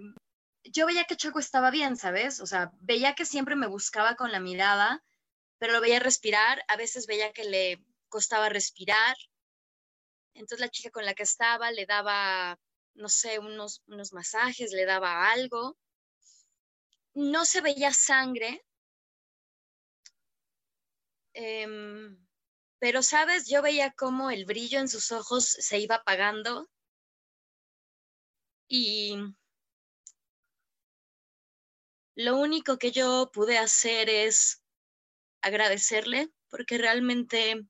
[0.64, 2.40] yo veía que Choco estaba bien, ¿sabes?
[2.40, 5.04] O sea, veía que siempre me buscaba con la mirada,
[5.58, 9.16] pero lo veía respirar, a veces veía que le costaba respirar,
[10.36, 12.60] entonces la chica con la que estaba le daba,
[12.93, 15.78] no sé, unos, unos masajes, le daba algo.
[17.13, 18.63] No se veía sangre.
[21.34, 22.17] Em,
[22.80, 23.48] pero, ¿sabes?
[23.48, 26.69] Yo veía cómo el brillo en sus ojos se iba apagando.
[28.67, 29.15] Y
[32.15, 34.62] lo único que yo pude hacer es
[35.41, 37.65] agradecerle porque realmente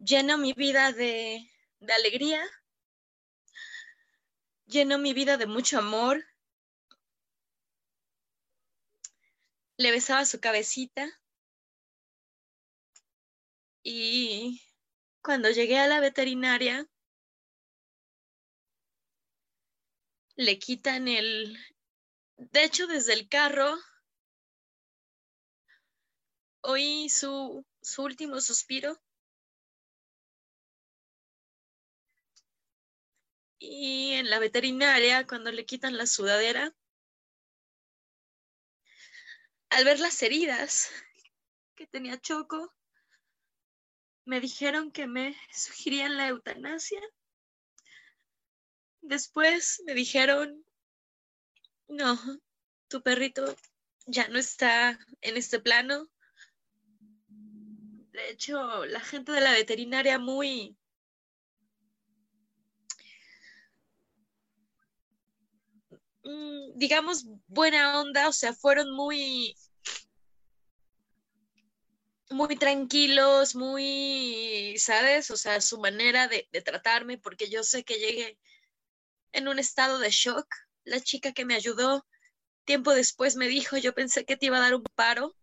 [0.00, 1.46] lleno mi vida de,
[1.88, 2.42] alegría,
[4.66, 6.24] lleno mi vida de mucho amor.
[9.76, 11.08] Le besaba su cabecita.
[13.82, 14.62] Y
[15.22, 16.86] cuando llegué a la veterinaria,
[20.36, 21.58] le quitan el,
[22.36, 23.74] de hecho desde el carro,
[26.62, 29.00] oí su, su último suspiro
[33.62, 36.74] Y en la veterinaria, cuando le quitan la sudadera,
[39.68, 40.90] al ver las heridas
[41.74, 42.74] que tenía Choco,
[44.24, 47.02] me dijeron que me sugerían la eutanasia.
[49.02, 50.64] Después me dijeron,
[51.86, 52.18] no,
[52.88, 53.54] tu perrito
[54.06, 56.08] ya no está en este plano.
[57.28, 60.78] De hecho, la gente de la veterinaria muy
[66.74, 69.54] digamos, buena onda, o sea, fueron muy,
[72.30, 75.30] muy tranquilos, muy, ¿sabes?
[75.30, 78.38] O sea, su manera de, de tratarme, porque yo sé que llegué
[79.32, 80.46] en un estado de shock.
[80.84, 82.06] La chica que me ayudó,
[82.64, 85.36] tiempo después me dijo, yo pensé que te iba a dar un paro,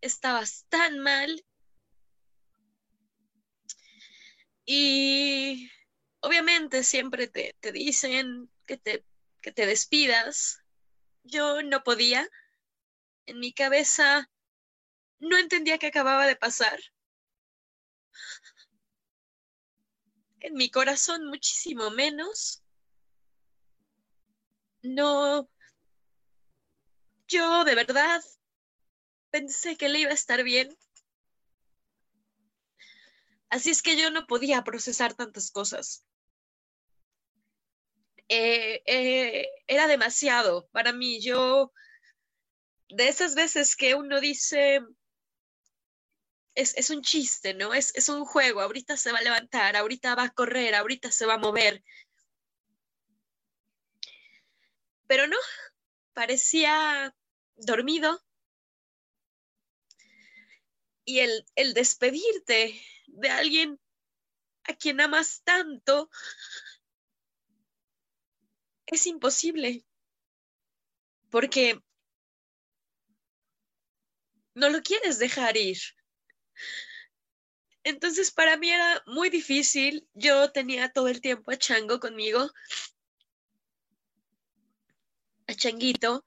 [0.00, 1.44] estabas tan mal.
[4.64, 5.70] Y
[6.20, 9.04] obviamente siempre te, te dicen que te
[9.40, 10.60] que te despidas.
[11.24, 12.28] Yo no podía.
[13.26, 14.30] En mi cabeza
[15.18, 16.80] no entendía qué acababa de pasar.
[20.40, 22.62] En mi corazón muchísimo menos.
[24.82, 25.48] No.
[27.28, 28.22] Yo de verdad
[29.30, 30.76] pensé que le iba a estar bien.
[33.50, 36.04] Así es que yo no podía procesar tantas cosas.
[38.30, 41.20] Eh, eh, era demasiado para mí.
[41.20, 41.72] Yo,
[42.88, 44.80] de esas veces que uno dice,
[46.54, 47.74] es, un chiste, ¿no?
[47.74, 51.26] Es, es un juego, ahorita se va a levantar, ahorita va a correr, ahorita se
[51.26, 51.82] va a mover.
[55.06, 55.36] Pero no,
[56.14, 57.14] parecía
[57.56, 58.22] dormido.
[61.04, 63.80] y el, el despedirte de alguien
[64.64, 66.08] a quien amas tanto
[68.90, 69.84] es imposible.
[71.30, 71.80] Porque
[74.54, 75.78] no lo quieres dejar ir.
[77.82, 80.08] Entonces para mí era muy difícil.
[80.14, 82.50] Yo tenía todo el tiempo a Chango conmigo,
[85.46, 86.24] a Changuito,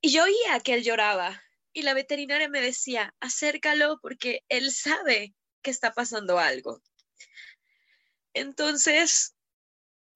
[0.00, 1.42] y yo oía que él lloraba.
[1.72, 6.82] Y la veterinaria me decía, acércalo porque él sabe que está pasando algo.
[8.32, 9.34] Entonces,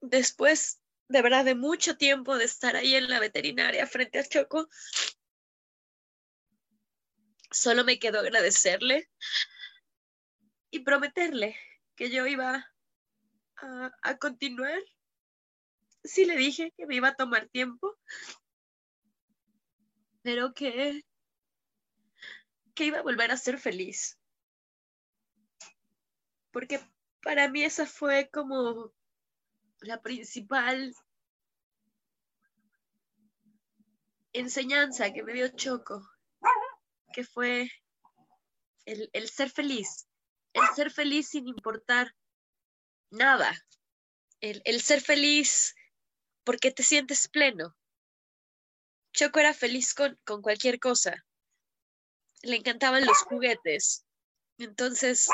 [0.00, 0.79] después
[1.10, 4.68] de verdad de mucho tiempo de estar ahí en la veterinaria frente a Choco,
[7.50, 9.10] solo me quedó agradecerle
[10.70, 11.56] y prometerle
[11.96, 12.64] que yo iba
[13.56, 14.80] a, continuar.
[16.04, 17.98] Sí le dije que me iba a tomar tiempo,
[20.22, 21.02] pero que,
[22.74, 24.16] que iba a volver a ser feliz.
[26.52, 26.80] Porque
[27.20, 28.94] para mí esa fue como
[29.80, 30.94] la principal
[34.32, 36.08] enseñanza que me dio Choco,
[37.12, 37.70] que fue
[38.84, 40.08] el, el ser feliz,
[40.52, 42.14] el ser feliz sin importar
[43.10, 43.52] nada,
[44.40, 45.74] el, el ser feliz
[46.44, 47.76] porque te sientes pleno.
[49.12, 51.24] Choco era feliz con, con cualquier cosa.
[52.42, 54.06] Le encantaban los juguetes.
[54.58, 55.28] Entonces.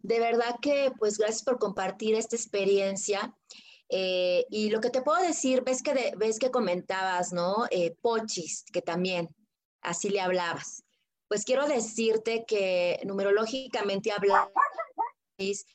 [0.00, 3.34] De verdad que, pues, gracias por compartir esta experiencia.
[3.88, 7.66] Eh, y lo que te puedo decir, ves que, ves que comentabas, ¿no?
[7.70, 9.28] Eh, Pochis, que también
[9.80, 10.84] así le hablabas
[11.28, 14.50] pues quiero decirte que numerológicamente hablando
[15.36, 15.66] es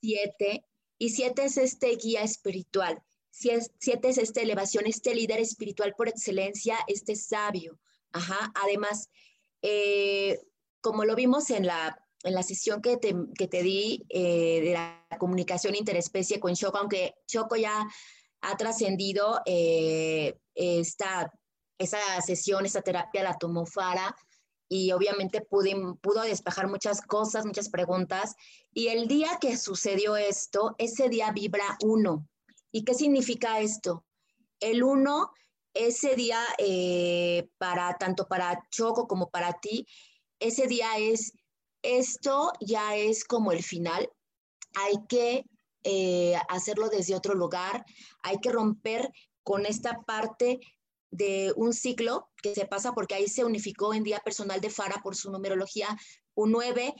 [0.00, 0.64] siete
[0.98, 3.02] y siete es este guía espiritual.
[3.30, 7.78] Siete es esta elevación, este líder espiritual por excelencia, este sabio.
[8.12, 8.50] Ajá.
[8.54, 9.10] Además,
[9.60, 10.40] eh,
[10.80, 14.72] como lo vimos en la, en la sesión que te, que te di eh, de
[14.72, 17.86] la comunicación interespecie con Choco, aunque Choco ya
[18.42, 21.32] ha trascendido eh, esta,
[21.78, 24.14] esa sesión, esta terapia la tomó Fara,
[24.68, 28.34] y obviamente pudo despejar muchas cosas, muchas preguntas.
[28.72, 32.28] Y el día que sucedió esto, ese día vibra uno.
[32.72, 34.04] ¿Y qué significa esto?
[34.58, 35.30] El uno,
[35.72, 39.86] ese día, eh, para tanto para Choco como para ti,
[40.40, 41.32] ese día es,
[41.86, 44.10] esto ya es como el final.
[44.74, 45.44] Hay que
[45.84, 47.84] eh, hacerlo desde otro lugar,
[48.22, 49.08] hay que romper
[49.44, 50.58] con esta parte
[51.10, 55.00] de un ciclo que se pasa porque ahí se unificó en día personal de Fara
[55.02, 55.96] por su numerología
[56.34, 56.92] un 9,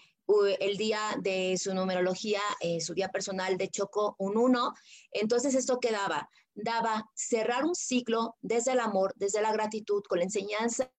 [0.60, 4.72] el día de su numerología, eh, su día personal de Choco un 1.
[5.10, 10.24] Entonces esto quedaba, daba cerrar un ciclo desde el amor, desde la gratitud, con la
[10.24, 10.92] enseñanza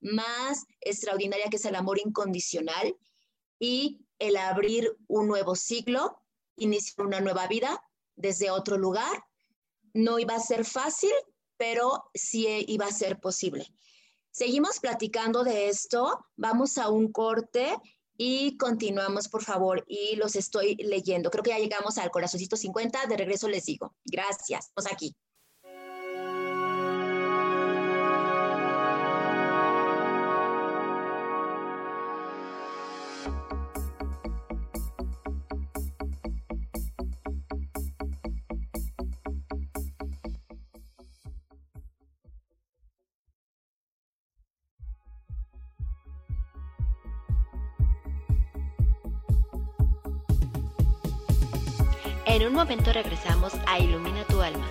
[0.00, 2.96] más extraordinaria que es el amor incondicional
[3.60, 6.20] y el abrir un nuevo ciclo,
[6.56, 7.80] iniciar una nueva vida
[8.16, 9.24] desde otro lugar.
[9.94, 11.12] No iba a ser fácil,
[11.56, 13.66] pero sí iba a ser posible.
[14.32, 17.76] Seguimos platicando de esto, vamos a un corte
[18.16, 21.30] y continuamos, por favor, y los estoy leyendo.
[21.30, 23.94] Creo que ya llegamos al corazoncito 50, de regreso les digo.
[24.04, 25.16] Gracias, estamos aquí.
[52.60, 54.66] Momento regresamos a Ilumina tu alma.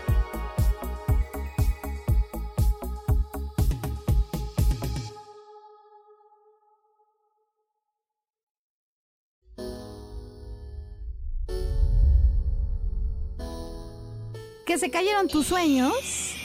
[14.68, 16.36] Que se cayeron tus sueños,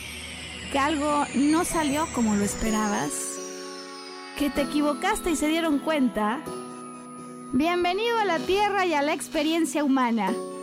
[0.73, 3.13] que algo no salió como lo esperabas,
[4.39, 6.43] que te equivocaste y se dieron cuenta.
[7.53, 10.33] Bienvenido a la Tierra y a la experiencia humana.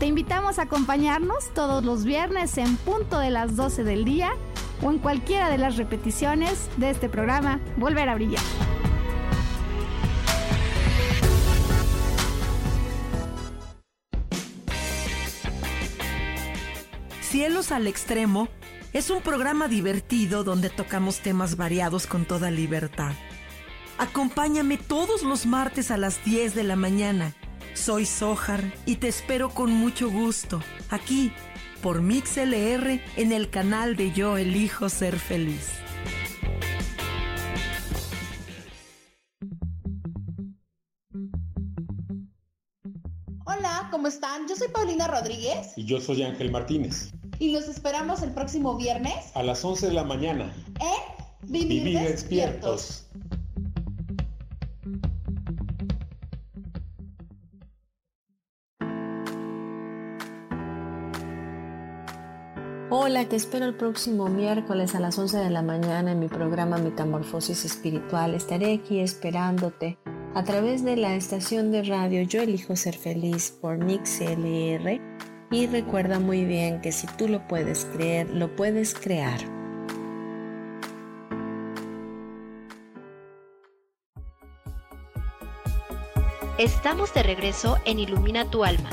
[0.00, 4.30] Te invitamos a acompañarnos todos los viernes en punto de las 12 del día
[4.80, 8.40] o en cualquiera de las repeticiones de este programa Volver a Brillar.
[17.20, 18.48] Cielos al Extremo
[18.94, 23.12] es un programa divertido donde tocamos temas variados con toda libertad.
[23.98, 27.34] Acompáñame todos los martes a las 10 de la mañana
[27.74, 31.32] soy Sojar y te espero con mucho gusto aquí
[31.82, 35.70] por MixLR en el canal de Yo Elijo Ser Feliz.
[43.46, 44.46] Hola, ¿cómo están?
[44.48, 45.72] Yo soy Paulina Rodríguez.
[45.76, 47.12] Y yo soy Ángel Martínez.
[47.38, 49.14] Y los esperamos el próximo viernes.
[49.34, 50.52] A las 11 de la mañana.
[50.80, 53.06] En Vivir, despiertos.
[63.02, 66.76] Hola, te espero el próximo miércoles a las 11 de la mañana en mi programa
[66.76, 68.34] Metamorfosis Espiritual.
[68.34, 69.96] Estaré aquí esperándote
[70.34, 75.00] a través de la estación de radio Yo elijo ser feliz por MixLR
[75.50, 79.40] y recuerda muy bien que si tú lo puedes creer, lo puedes crear.
[86.58, 88.90] Estamos de regreso en Ilumina tu alma.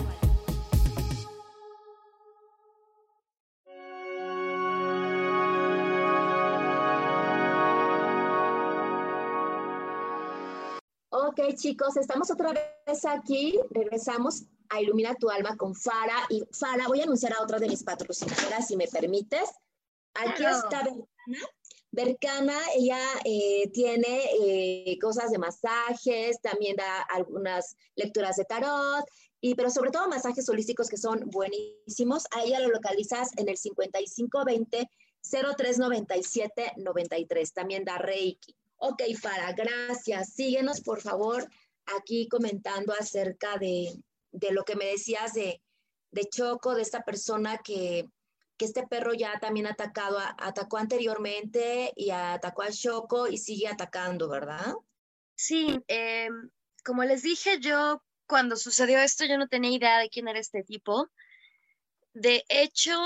[11.47, 13.57] Ok, chicos, estamos otra vez aquí.
[13.69, 16.25] Regresamos a Ilumina tu alma con Fara.
[16.29, 19.49] Y Fara, voy a anunciar a otra de mis patrocinadoras, si me permites.
[20.13, 21.05] Aquí está Bercana.
[21.91, 29.05] Bercana, ella eh, tiene eh, cosas de masajes, también da algunas lecturas de tarot,
[29.39, 32.25] y, pero sobre todo masajes holísticos que son buenísimos.
[32.35, 34.89] A ella lo localizas en el 5520
[35.21, 37.53] 0397 93.
[37.53, 38.53] También da Reiki.
[38.77, 40.33] Ok, Fara, gracias.
[40.33, 41.49] Síguenos, por favor,
[41.97, 43.93] aquí comentando acerca de,
[44.51, 45.61] lo que me decías de,
[46.29, 48.05] Choco, de esta persona que,
[48.59, 54.73] este perro ya también atacado, atacó anteriormente y atacó a Choco y sigue atacando, ¿verdad?
[55.35, 56.49] Sí, em,
[56.83, 60.63] como les dije, yo cuando sucedió esto, yo no tenía idea de quién era este
[60.63, 61.07] tipo.
[62.13, 62.99] De hecho,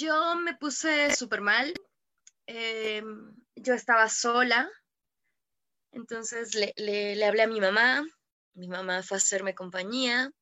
[0.00, 1.74] yo me puse súper mal.
[2.46, 4.68] Em, yo estaba sola.
[5.92, 8.02] Entonces le, hablé a mi mamá.
[8.54, 10.32] Mi mamá fue a hacerme compañía.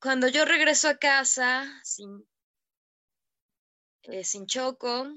[0.00, 2.26] cuando yo regreso a casa sin,
[4.02, 5.08] eh, sin choco,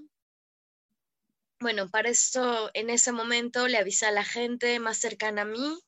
[1.60, 5.80] bueno, para esto en ese momento le avisé a la gente más cercana a mí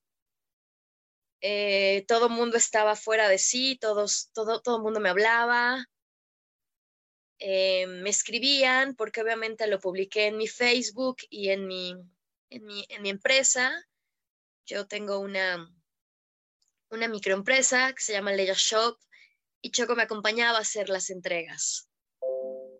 [1.42, 5.86] eh, todo el mundo estaba fuera de sí, todos, todo, todo el mundo me hablaba,
[7.40, 11.96] eh, me escribían, porque obviamente lo publiqué en mi Facebook y en mi,
[12.50, 13.72] en mi, en mi empresa.
[14.66, 15.68] Yo tengo una,
[16.90, 18.98] una microempresa que se llama Leia Shop
[19.62, 21.90] y Choco me acompañaba a hacer las entregas.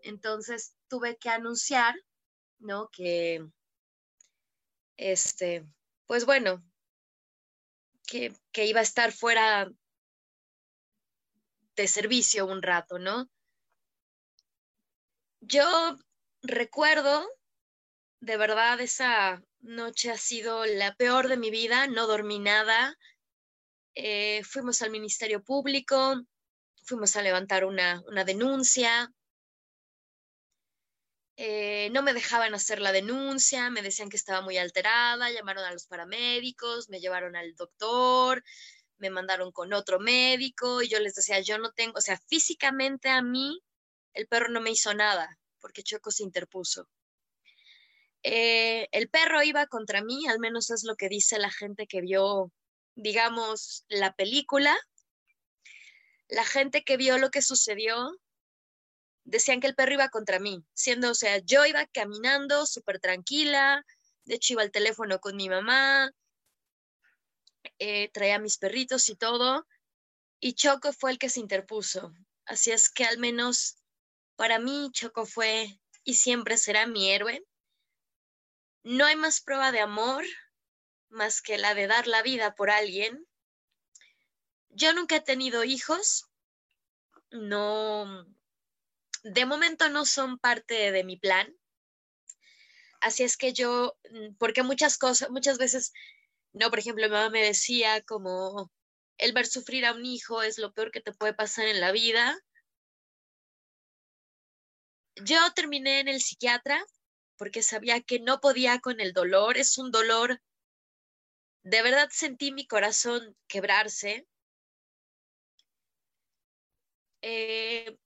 [0.02, 1.96] Entonces tuve que anunciar,
[2.60, 2.90] ¿no?
[2.92, 3.46] Que,
[4.98, 5.66] este,
[6.06, 6.64] pues bueno,
[8.10, 9.70] que, iba a estar fuera
[11.76, 13.30] de servicio un rato, ¿no?
[15.42, 15.96] Yo
[16.42, 17.26] recuerdo,
[18.20, 22.98] de verdad, esa noche ha sido la peor de mi vida, no dormí nada.
[23.96, 26.22] Eh, fuimos al Ministerio Público,
[26.84, 29.14] fuimos a levantar una, una denuncia,
[31.42, 35.72] eh, no me dejaban hacer la denuncia, me decían que estaba muy alterada, llamaron a
[35.72, 38.44] los paramédicos, me llevaron al doctor,
[38.98, 43.08] me mandaron con otro médico y yo les decía, yo no tengo, o sea, físicamente
[43.08, 43.58] a mí
[44.14, 46.90] el perro no me hizo nada porque Choco se interpuso.
[48.22, 52.02] Eh, el perro iba contra mí, al menos es lo que dice la gente que
[52.02, 52.52] vio,
[52.96, 54.78] digamos, la película.
[56.28, 58.12] La gente que vio lo que sucedió
[59.30, 63.86] decían que el perro iba contra mí, siendo, o sea, yo iba caminando súper tranquila,
[64.26, 66.12] de hecho iba al teléfono con mi mamá,
[67.78, 69.68] eh, traía mis perritos y todo,
[70.40, 72.12] y Choco fue el que se interpuso.
[72.46, 73.78] Así es que al menos
[74.36, 77.46] para mí Choco fue y siempre será mi héroe.
[78.84, 80.24] No hay más prueba de amor
[81.10, 83.28] más que la de dar la vida por alguien.
[84.70, 86.30] Yo nunca he tenido hijos,
[87.32, 88.26] no,
[89.24, 91.54] de momento no son parte de mi plan.
[93.02, 95.94] Así es que yo, mm, porque muchas cosas, muchas veces,
[96.54, 98.72] no, por ejemplo, mi mamá me decía como,
[99.18, 101.92] el ver sufrir a un hijo es lo peor que te puede pasar en la
[101.92, 102.38] vida.
[105.24, 106.84] Yo terminé en el psiquiatra
[107.38, 110.42] porque sabía que no podía con el dolor, es un dolor
[111.64, 114.26] de verdad sentí mi corazón quebrarse.
[117.22, 117.98] Eh,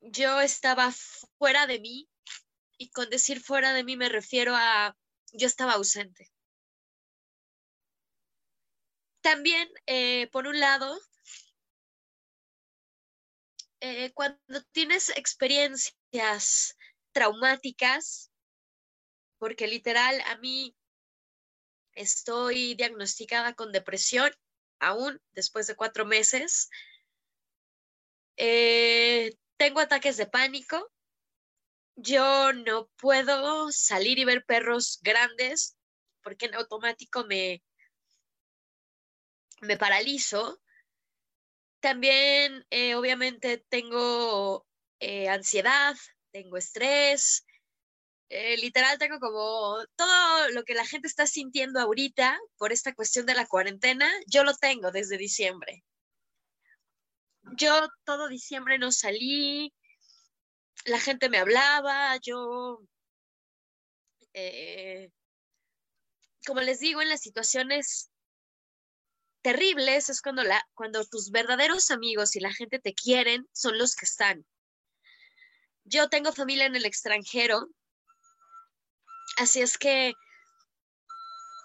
[0.00, 0.92] yo estaba
[1.38, 2.08] fuera de mí
[2.78, 4.96] y con decir fuera de mí me refiero a
[5.32, 6.30] yo estaba ausente.
[9.20, 10.98] También, eh, por un lado,
[13.80, 16.76] eh, cuando tienes experiencias
[17.12, 18.30] traumáticas,
[19.38, 20.74] porque literal a mí
[21.94, 24.30] estoy diagnosticada con depresión
[24.78, 26.70] aún después de cuatro meses.
[28.36, 30.90] Eh, tengo ataques de pánico.
[31.94, 35.76] Yo no puedo salir y ver perros grandes
[36.22, 37.62] porque en automático me,
[39.60, 40.62] me paralizo.
[41.80, 44.66] También, eh, obviamente, tengo
[44.98, 45.94] eh, ansiedad,
[46.30, 47.44] tengo estrés,
[48.30, 53.26] eh, literal tengo como todo lo que la gente está sintiendo ahorita por esta cuestión
[53.26, 55.84] de la cuarentena, yo lo tengo desde diciembre.
[57.56, 59.72] Yo todo diciembre no salí,
[60.84, 62.80] la gente me hablaba, yo,
[64.32, 65.10] eh,
[66.46, 68.10] como les digo, en las situaciones
[69.42, 73.94] terribles es cuando, la, cuando tus verdaderos amigos y la gente te quieren son los
[73.94, 74.46] que están.
[75.84, 77.68] Yo tengo familia en el extranjero
[79.40, 80.12] Así es que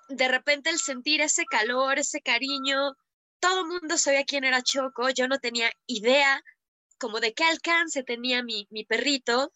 [0.08, 2.94] de repente el sentir ese calor, ese cariño,
[3.40, 6.42] todo el mundo sabía quién era Choco, yo no tenía idea
[6.98, 9.52] como de qué alcance tenía mi, mi perrito,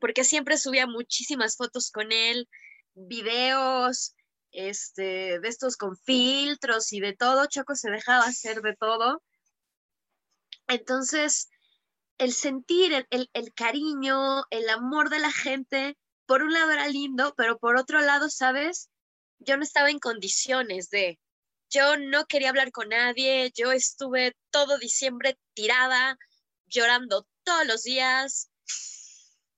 [0.00, 2.48] porque siempre subía muchísimas fotos con él,
[2.94, 4.14] videos,
[4.52, 9.22] este, de estos con filtros y de todo, Choco se dejaba hacer de todo.
[10.68, 11.48] Entonces,
[12.18, 15.96] el sentir el, el cariño, el amor de la gente,
[16.26, 18.88] por un lado era lindo, pero por otro lado, ¿sabes?
[19.38, 21.18] Yo no estaba en condiciones de,
[21.70, 26.18] yo no quería hablar con nadie, yo estuve todo diciembre tirada,
[26.66, 28.50] llorando todos los días,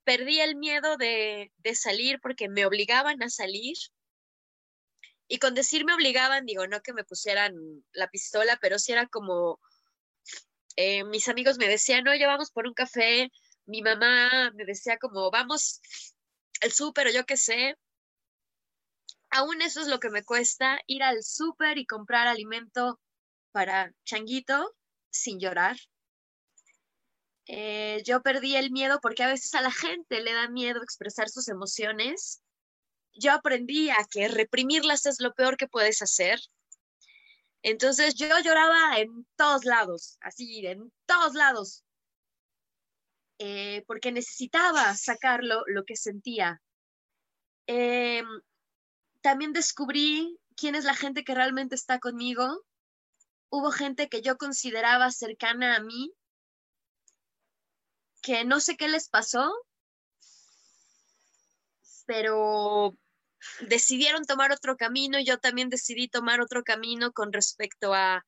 [0.05, 3.77] perdí el miedo de, salir porque me obligaban a salir.
[5.29, 7.55] Y con decir me obligaban, digo, no que me pusieran
[7.93, 9.59] la pistola, pero sí era como,
[10.77, 13.31] eh, mis amigos me decían, no, vamos por un café,
[13.65, 15.81] mi mamá me decía como, vamos
[16.61, 17.77] el súper o yo qué sé.
[19.35, 23.01] Aún eso es lo que me cuesta, ir al súper y comprar alimento
[23.51, 24.77] para changuito
[25.11, 25.77] sin llorar.
[27.47, 31.31] Eh, yo perdí el miedo porque a veces a la gente le da miedo expresar
[31.31, 32.43] sus emociones.
[33.15, 36.39] Yo aprendí a que reprimirlas es lo peor que puedes hacer.
[37.63, 41.85] Entonces yo lloraba en todos lados, así, en todos lados.
[43.39, 46.61] Eh, porque necesitaba sacarlo lo que sentía.
[47.67, 48.27] Em,
[49.23, 52.65] también descubrí quién es la gente que realmente está conmigo.
[53.51, 56.13] Hubo gente que yo consideraba cercana a mí,
[58.23, 59.53] que no sé qué les pasó,
[62.07, 62.97] pero
[63.69, 68.25] decidieron tomar otro camino y yo también decidí tomar otro camino con respecto a,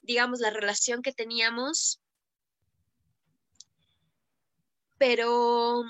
[0.00, 2.02] digamos, la relación que teníamos
[5.02, 5.82] pero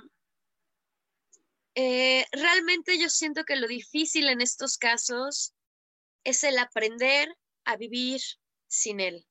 [1.75, 5.55] eh, realmente yo siento que lo difícil en estos casos
[6.25, 8.21] es el aprender a vivir
[8.69, 9.27] sin él.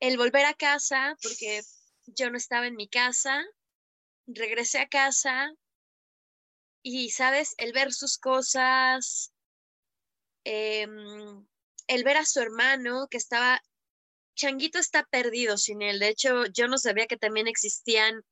[0.00, 1.62] El volver a casa, porque
[2.06, 3.44] yo no estaba en mi casa,
[4.26, 5.52] regresé a casa
[6.82, 7.54] y, ¿sabes?
[7.58, 9.32] El ver sus cosas,
[10.44, 11.46] em,
[11.86, 13.60] el ver a su hermano que estaba
[14.34, 15.98] Changuito está perdido sin él.
[15.98, 18.24] De hecho, yo no sabía que también existían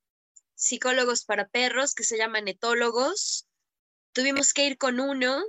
[0.58, 3.46] psicólogos para perros que se llaman etólogos.
[4.12, 5.42] Tuvimos que ir con uno.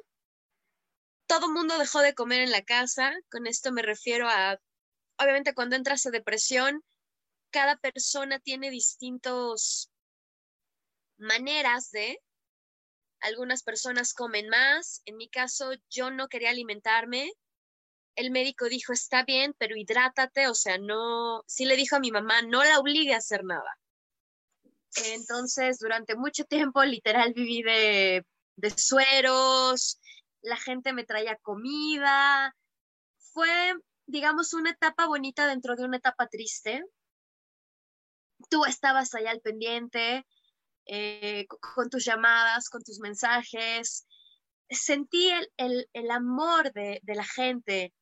[1.28, 3.12] Todo mundo dejó de comer en la casa.
[3.30, 4.60] Con esto me refiero a,
[5.18, 6.84] obviamente, cuando entras a depresión,
[7.50, 9.90] cada persona tiene distintos
[11.18, 12.20] maneras de.
[13.22, 15.02] Algunas personas comen más.
[15.06, 17.34] En mi caso, yo no quería alimentarme
[18.16, 22.12] el médico dijo, está bien, pero hidrátate, o sea, no, sí le dijo a mi
[22.12, 23.80] mamá, no la obligue a hacer nada.
[24.96, 28.26] Entonces, durante mucho tiempo, literal, viví de,
[28.76, 30.00] sueros,
[30.42, 32.56] la gente me traía comida.
[33.34, 33.74] Fue,
[34.06, 36.84] digamos, una etapa bonita dentro de una etapa triste.
[38.50, 40.26] Tú estabas allá al pendiente,
[40.86, 44.08] eh, con tus llamadas, con tus mensajes.
[44.70, 47.94] Sentí el, el, amor de, de, la gente,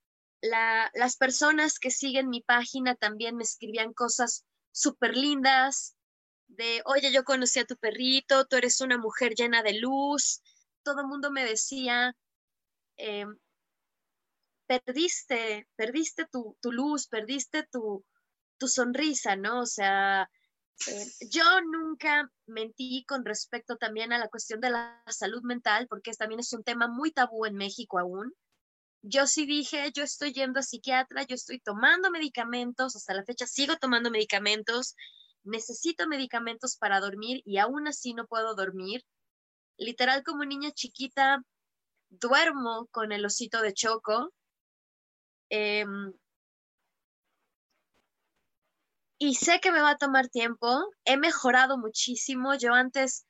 [0.42, 5.97] las personas que siguen mi página también me escribían cosas súper lindas,
[6.48, 10.42] de, oye, yo conocí a tu perrito, tú eres una mujer llena de luz.
[10.84, 12.16] Todo el mundo me decía,
[12.98, 13.26] eh,
[14.68, 18.04] perdiste, perdiste tu, luz, perdiste tu,
[18.68, 19.62] sonrisa, ¿no?
[19.62, 20.30] O sea,
[20.88, 26.12] eh, yo nunca mentí con respecto también a la cuestión de la salud mental, porque
[26.14, 28.34] también es un tema muy tabú en México aún.
[29.04, 33.46] Yo sí dije, yo estoy yendo a psiquiatra, yo estoy tomando medicamentos, hasta la fecha
[33.48, 34.96] sigo tomando medicamentos,
[35.48, 39.04] necesito medicamentos para dormir y aún así no puedo dormir.
[39.78, 41.42] Literal como niña chiquita,
[42.10, 44.32] duermo con el osito de choco.
[45.50, 46.14] Em,
[49.20, 50.92] y sé que me va a tomar tiempo.
[51.06, 52.56] He mejorado muchísimo.
[52.56, 53.26] Yo antes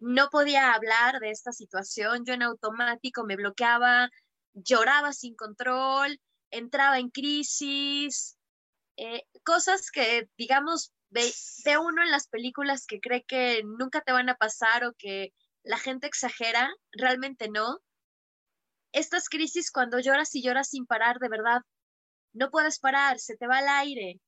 [0.00, 2.24] no podía hablar de esta situación.
[2.24, 4.10] Yo en automático me bloqueaba,
[4.54, 6.18] lloraba sin control,
[6.50, 8.36] entraba en crisis,
[8.96, 11.32] eh, cosas que, digamos, ve,
[11.78, 15.32] uno en las películas que cree que nunca te van a pasar o que
[15.62, 17.78] la gente exagera, realmente no.
[18.92, 21.60] Estas crisis cuando lloras y lloras sin parar, de verdad,
[22.32, 24.20] no puedes parar, se te va el aire.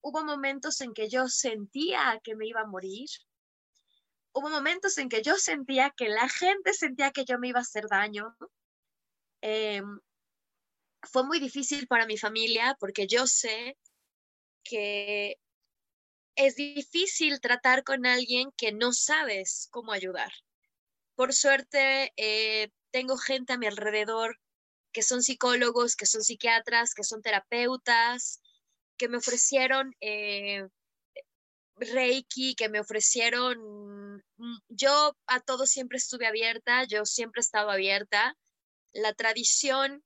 [0.00, 3.08] Hubo momentos en que yo sentía que me iba a morir.
[4.32, 7.62] Hubo momentos en que yo sentía que la gente sentía que yo me iba a
[7.62, 8.36] hacer daño.
[9.40, 10.00] Em,
[11.02, 13.76] fue muy difícil para mi familia porque yo sé
[14.64, 15.36] que
[16.38, 20.32] es difícil tratar con alguien que no sabes cómo ayudar.
[21.16, 24.38] Por suerte, eh, tengo gente a mi alrededor
[24.92, 28.40] que son psicólogos, que son psiquiatras, que son terapeutas,
[28.96, 30.68] que me ofrecieron eh,
[31.74, 37.68] Reiki, que me ofrecieron, mm, yo a todo siempre estuve abierta, yo siempre he estado
[37.68, 38.36] abierta.
[38.92, 40.04] La tradición,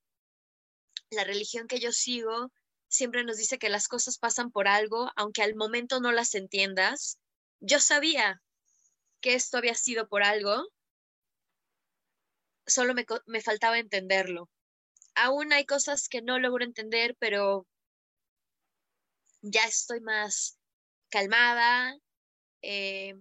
[1.10, 2.50] la religión que yo sigo,
[2.92, 7.18] siempre nos dice que las cosas pasan por algo, aunque al momento no las entiendas.
[7.60, 8.42] Yo sabía
[9.20, 10.68] que esto había sido por algo,
[12.66, 14.50] solo me, me faltaba entenderlo.
[15.14, 17.66] Aún hay cosas que no logro entender, pero
[19.40, 20.58] ya estoy más
[21.08, 21.96] calmada.
[22.60, 23.14] Eh,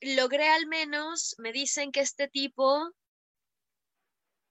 [0.00, 2.90] logré al menos, me dicen que este tipo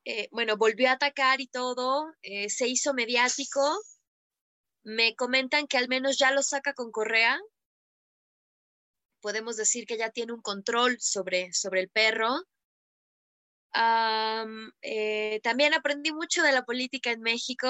[0.06, 3.62] eh, bueno, volvió a atacar y todo, eh, se hizo mediático.
[4.84, 7.39] Me comentan que al menos ya lo saca con correa.
[9.20, 12.30] Podemos decir que ya tiene un control sobre, sobre el perro.
[14.82, 17.68] Eh, también aprendí mucho de la política en México,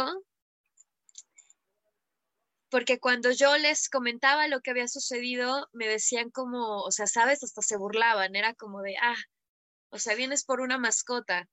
[2.69, 7.43] porque cuando yo les comentaba lo que había sucedido, me decían como, o sea, sabes,
[7.43, 9.15] hasta se burlaban, era como de, ah,
[9.89, 11.47] o sea, vienes por una mascota.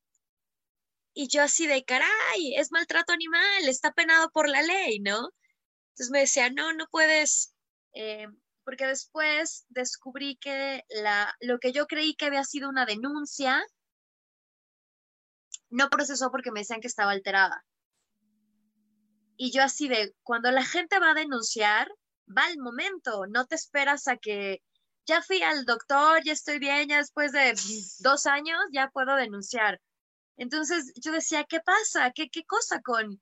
[1.15, 5.31] Y yo así de, caray, es maltrato animal, está penado por la ley, ¿no?
[5.91, 7.55] Entonces me decía, no, no puedes,
[7.95, 8.27] eh,
[8.65, 13.63] porque después descubrí que la, lo que yo creí que había sido una denuncia,
[15.69, 17.65] no procesó porque me decían que estaba alterada.
[19.37, 21.91] Y yo así de, cuando la gente va a denunciar,
[22.27, 24.63] va el momento, no te esperas a que
[25.07, 27.55] ya fui al doctor, ya estoy bien, ya después de
[27.99, 29.81] dos años ya puedo denunciar.
[30.37, 32.11] Entonces yo decía, ¿qué pasa?
[32.13, 33.21] ¿Qué, qué cosa con,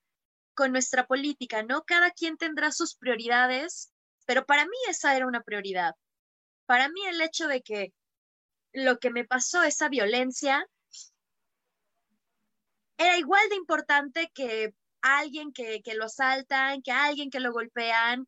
[0.54, 1.62] con nuestra política?
[1.62, 1.82] ¿No?
[1.84, 3.92] Cada quien tendrá sus prioridades,
[4.26, 5.94] pero para mí esa era una prioridad.
[6.66, 7.92] Para mí el hecho de que
[8.72, 10.64] lo que me pasó, esa violencia,
[12.96, 18.26] era igual de importante que alguien que, que lo asaltan, que alguien que lo golpean.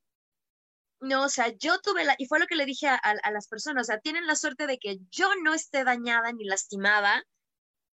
[1.00, 3.48] No, o sea, yo tuve la, y fue lo que le dije a, a, las
[3.48, 7.24] personas, o sea, tienen la suerte de que yo no esté dañada ni lastimada,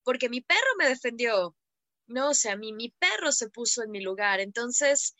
[0.06, 1.56] porque mi perro me defendió,
[2.08, 2.30] ¿no?
[2.30, 4.40] O sea, mi, mi perro se puso en mi lugar.
[4.40, 5.16] Entonces,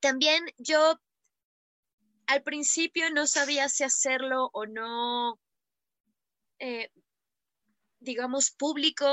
[0.00, 0.98] también yo
[2.26, 5.38] al principio no sabía si hacerlo o no,
[6.58, 6.90] eh,
[8.00, 9.06] digamos, público,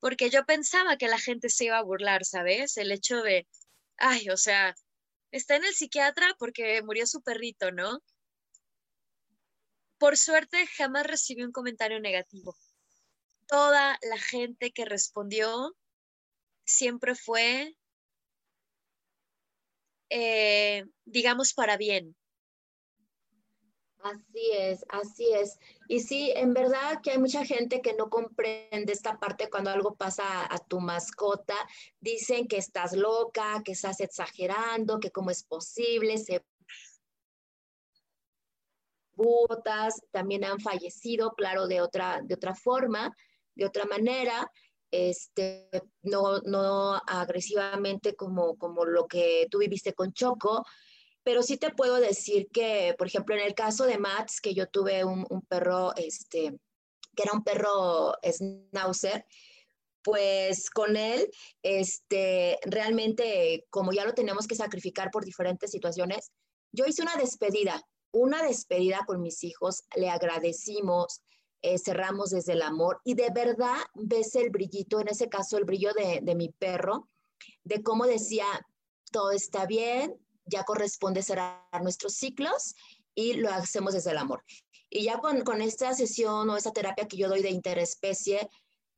[0.00, 2.78] porque yo pensaba que la gente se iba a burlar, ¿sabes?
[2.78, 3.46] El hecho de,
[3.98, 4.74] ay, o sea,
[5.32, 8.00] está en el psiquiatra porque murió su perrito, ¿no?
[9.98, 12.56] Por suerte jamás recibí un comentario negativo
[13.46, 15.74] toda la gente que respondió
[16.64, 17.76] siempre fue,
[20.10, 22.16] eh, digamos, para bien.
[24.02, 25.58] Así es, así es.
[25.88, 29.96] Y sí, en verdad que hay mucha gente que no comprende esta parte cuando algo
[29.96, 31.56] pasa a tu mascota.
[31.98, 36.44] Dicen que estás loca, que estás exagerando, que cómo es posible, se
[39.14, 43.16] botas, también han fallecido, claro, de otra, de otra forma
[43.56, 44.50] de otra manera,
[44.90, 45.68] este,
[46.02, 50.64] no, no agresivamente como, como lo que tú viviste con Choco,
[51.24, 54.68] pero sí te puedo decir que, por ejemplo, en el caso de Mats, que yo
[54.68, 56.56] tuve un, perro este,
[57.16, 59.26] que era un perro schnauzer,
[60.02, 61.28] pues con él,
[61.62, 66.30] este, realmente, como ya lo tenemos que sacrificar por diferentes situaciones,
[66.70, 67.82] yo hice una despedida,
[68.12, 71.22] una despedida con mis hijos, le agradecimos,
[71.66, 75.64] eh, cerramos desde el amor y de verdad ves el brillito, en ese caso el
[75.64, 77.08] brillo de, de mi perro,
[77.64, 78.46] de cómo decía,
[79.10, 80.14] todo está bien,
[80.44, 82.76] ya corresponde cerrar nuestros ciclos
[83.16, 84.44] y lo hacemos desde el amor.
[84.88, 88.48] Y ya con, con esta sesión o esa terapia que yo doy de interespecie,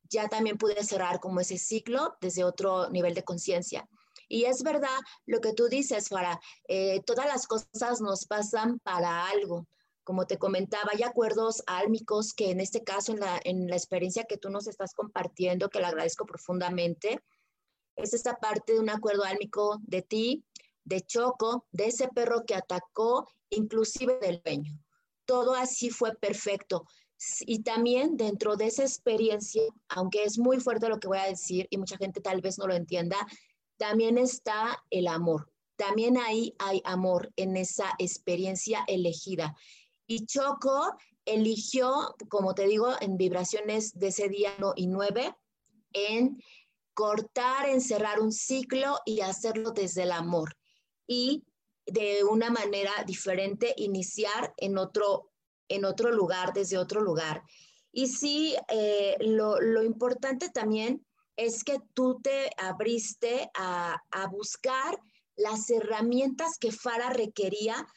[0.03, 3.89] ya también pude cerrar como ese ciclo desde otro nivel de conciencia.
[4.27, 9.25] Y es verdad lo que tú dices, Farah, eh, todas las cosas nos pasan para
[9.25, 9.65] algo.
[10.09, 14.23] Como te comentaba, hay acuerdos álmicos que en este caso, en la, en la experiencia
[14.23, 17.19] que tú nos estás compartiendo, que le agradezco profundamente,
[17.95, 20.43] es esta parte de un acuerdo álmico de ti,
[20.83, 24.79] de Choco, de ese perro que atacó, inclusive del dueño.
[25.25, 26.87] Todo así fue perfecto.
[27.41, 31.67] Y también dentro de esa experiencia, aunque es muy fuerte lo que voy a decir
[31.69, 33.27] y mucha gente tal vez no lo entienda,
[33.77, 35.51] también está el amor.
[35.75, 39.55] También ahí hay amor en esa experiencia elegida.
[40.09, 45.35] Y Choco eligió, como te digo, en vibraciones de ese día no y nueve,
[45.93, 46.41] en
[46.95, 50.57] cortar, en cerrar un ciclo y hacerlo desde el amor
[51.05, 51.43] y
[51.85, 55.29] de una manera diferente iniciar en otro,
[55.67, 57.43] en otro lugar, desde otro lugar.
[57.91, 61.05] Y sí, eh, lo, lo, importante también
[61.35, 64.99] es que tú te abriste a, a buscar
[65.35, 67.87] las herramientas que Fara requería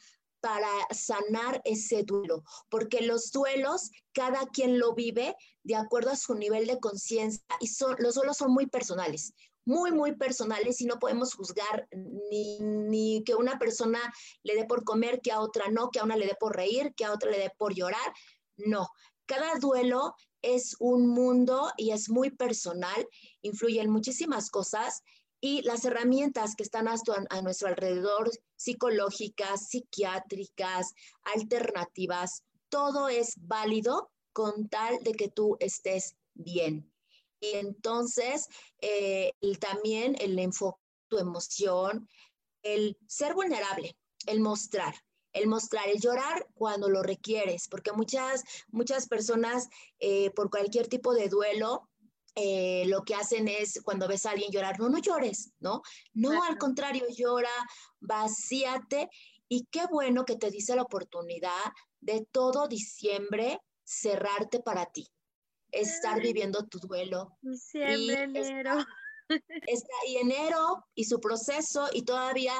[0.43, 6.35] para sanar ese duelo, porque los duelos cada quien lo vive de acuerdo a su
[6.35, 9.33] nivel de conciencia y son, los duelos son muy personales
[9.65, 11.87] muy, muy personales y no podemos juzgar
[12.29, 14.01] ni, ni, que una persona
[14.43, 16.93] le dé por comer, que a otra no, que a una le dé por reír,
[16.97, 18.13] que a otra le dé por llorar.
[18.57, 18.89] No,
[19.25, 23.07] cada duelo es un mundo y es muy personal,
[23.41, 25.01] influyen muchísimas cosas
[25.45, 30.93] y las herramientas que están a, nuestro alrededor, psicológicas, psiquiátricas,
[31.35, 36.89] alternativas, todo es válido con tal de que tú estés bien.
[37.41, 38.47] Y entonces,
[38.79, 40.79] eh, también el enfoque
[41.09, 42.07] tu emoción,
[42.61, 44.95] el ser vulnerable, el mostrar,
[45.33, 49.67] el mostrar, el llorar cuando lo requieres, porque muchas, muchas personas
[49.99, 51.89] eh, por cualquier tipo de duelo,
[52.35, 55.81] eh, lo que hacen es cuando ves a alguien llorar, no, no llores, ¿no?
[56.13, 57.51] No, al contrario, llora,
[57.99, 59.09] vacíate
[59.47, 61.71] y qué bueno que te dice la oportunidad
[62.01, 65.07] de todo diciembre cerrarte para ti,
[65.71, 67.37] estar viviendo tu duelo.
[67.41, 68.77] Diciembre, enero.
[69.67, 72.53] Está, y enero y su proceso y todavía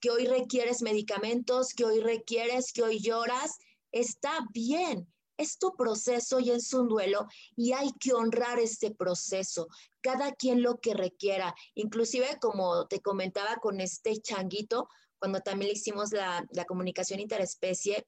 [0.00, 3.58] que hoy requieres medicamentos, que hoy requieres, que hoy lloras,
[3.92, 5.06] está bien.
[5.38, 7.26] Es tu proceso y es un duelo
[7.56, 9.68] y hay que honrar este proceso,
[10.02, 11.54] cada quien lo que requiera.
[11.74, 18.06] Inclusive, como te comentaba con este changuito, cuando también le hicimos la, la comunicación interespecie,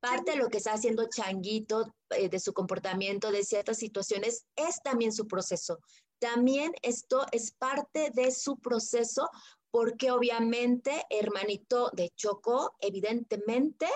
[0.00, 4.82] parte de lo que está haciendo Changuito, eh, de su comportamiento, de ciertas situaciones, es
[4.82, 5.78] también su proceso.
[6.18, 9.28] También esto es parte de su proceso
[9.70, 13.86] porque obviamente hermanito de Choco, evidentemente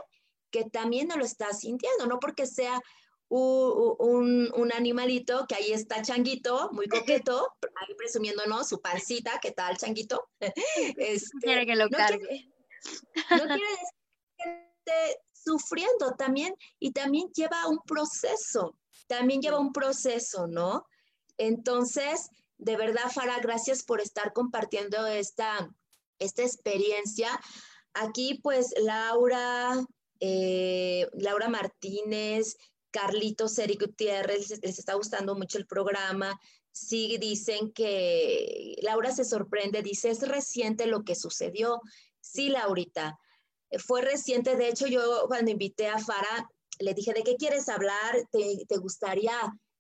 [0.55, 2.81] que también no lo está sintiendo, no porque sea
[3.29, 7.49] un, un, animalito que ahí está Changuito, muy coqueto,
[7.81, 10.29] ahí presumiéndonos su pancita, ¿qué tal Changuito?
[10.97, 12.53] Este, quiere que lo cargue.
[13.33, 13.95] no quiere decir
[14.87, 18.79] que sufriendo también y también lleva un proceso,
[19.09, 20.87] también lleva un proceso, ¿no?
[21.37, 22.29] Entonces,
[22.59, 25.69] de verdad, Fara, gracias por estar compartiendo esta,
[26.21, 27.29] esta experiencia.
[27.95, 29.85] Aquí, pues, Laura,
[30.21, 32.57] eh, Laura Martínez,
[32.91, 36.39] Carlitos Eric Gutiérrez, les, está gustando mucho el programa.
[36.71, 41.81] Sí, dicen que Laura se sorprende, dice, es reciente lo que sucedió.
[42.21, 43.19] Sí, Laurita,
[43.79, 46.49] fue reciente, de hecho yo cuando invité a Fara,
[46.79, 48.29] le dije, ¿de qué quieres hablar?
[48.31, 49.37] ¿Te, gustaría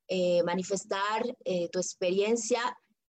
[0.08, 2.60] eh, manifestar eh, tu experiencia?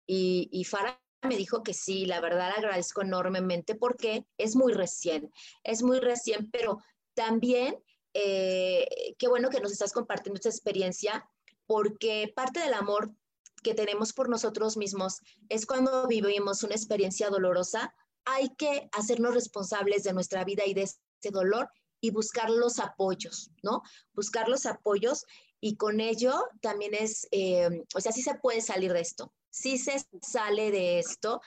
[0.05, 5.31] Y, y Fara me dijo que sí, la verdad agradezco enormemente porque es muy recién,
[5.63, 6.79] es muy recién, pero
[7.19, 7.75] también
[8.13, 11.29] eh, qué bueno que nos estás compartiendo esta experiencia
[11.65, 13.11] porque parte del amor
[13.61, 17.93] que tenemos por nosotros mismos es cuando vivimos una experiencia dolorosa,
[18.23, 20.97] hay que hacernos responsables de nuestra vida y de ese
[21.29, 23.81] dolor y buscar los apoyos, ¿no?
[24.13, 25.25] Buscar los apoyos
[25.59, 29.77] y con ello también es, eh, o sea, sí se puede salir de esto, sí
[29.77, 31.41] se sale de esto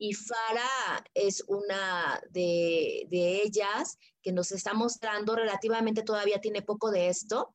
[0.00, 7.08] y Fara es una de, ellas que nos está mostrando relativamente todavía tiene poco de
[7.08, 7.54] esto,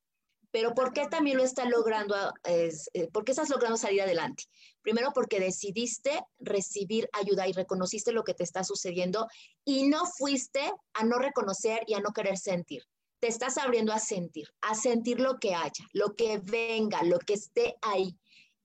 [0.52, 2.16] Pero ¿por qué también lo estás logrando?
[2.44, 2.72] Eh,
[3.12, 4.44] ¿Por qué estás logrando salir adelante?
[4.84, 9.28] Primero porque decidiste recibir ayuda y reconociste lo que te está sucediendo
[9.66, 12.84] y no fuiste a no reconocer y a no querer sentir.
[13.20, 17.34] Te estás abriendo a sentir, a sentir lo que haya, lo que venga, lo que
[17.34, 18.16] esté ahí.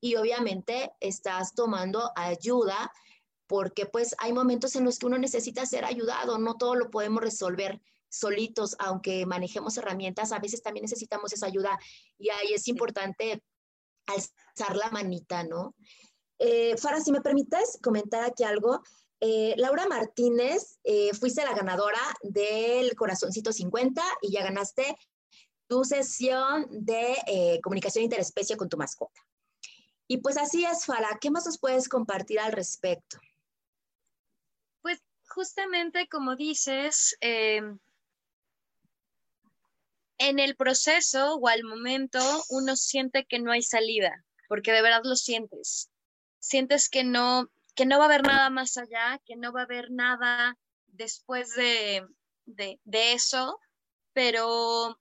[0.03, 2.93] Y obviamente estás tomando ayuda
[3.51, 7.20] porque pues hay momentos en los que uno necesita ser ayudado, no todo lo podemos
[7.20, 11.76] resolver solitos, aunque manejemos herramientas, a veces también necesitamos esa ayuda
[12.16, 13.42] y ahí es importante
[14.07, 15.74] alzar la manita, ¿no?
[16.38, 18.84] Eh, Farah, si me permites comentar aquí algo.
[19.18, 24.96] Eh, Laura Martínez, eh, fuiste la ganadora del Corazoncito 50 y ya ganaste
[25.66, 29.20] tu sesión de eh, comunicación interespecie con tu mascota.
[30.07, 33.18] Y pues así es, Farah, ¿qué más nos puedes compartir al respecto?
[35.33, 37.78] Justamente como dices, em,
[40.18, 42.18] en el proceso o al momento
[42.51, 45.89] uno siente que no hay salida, porque de verdad lo sientes.
[46.41, 49.64] Sientes que no, que no va a haber nada más allá, que no va a
[49.64, 50.59] haber nada
[50.89, 52.05] después de,
[52.47, 52.78] de,
[53.12, 53.57] eso,
[54.12, 54.99] pero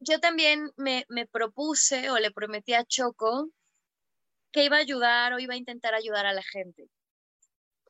[0.00, 3.50] yo también me, me, propuse o le prometí a Choco
[4.50, 6.88] que iba a ayudar o iba a intentar ayudar a la gente.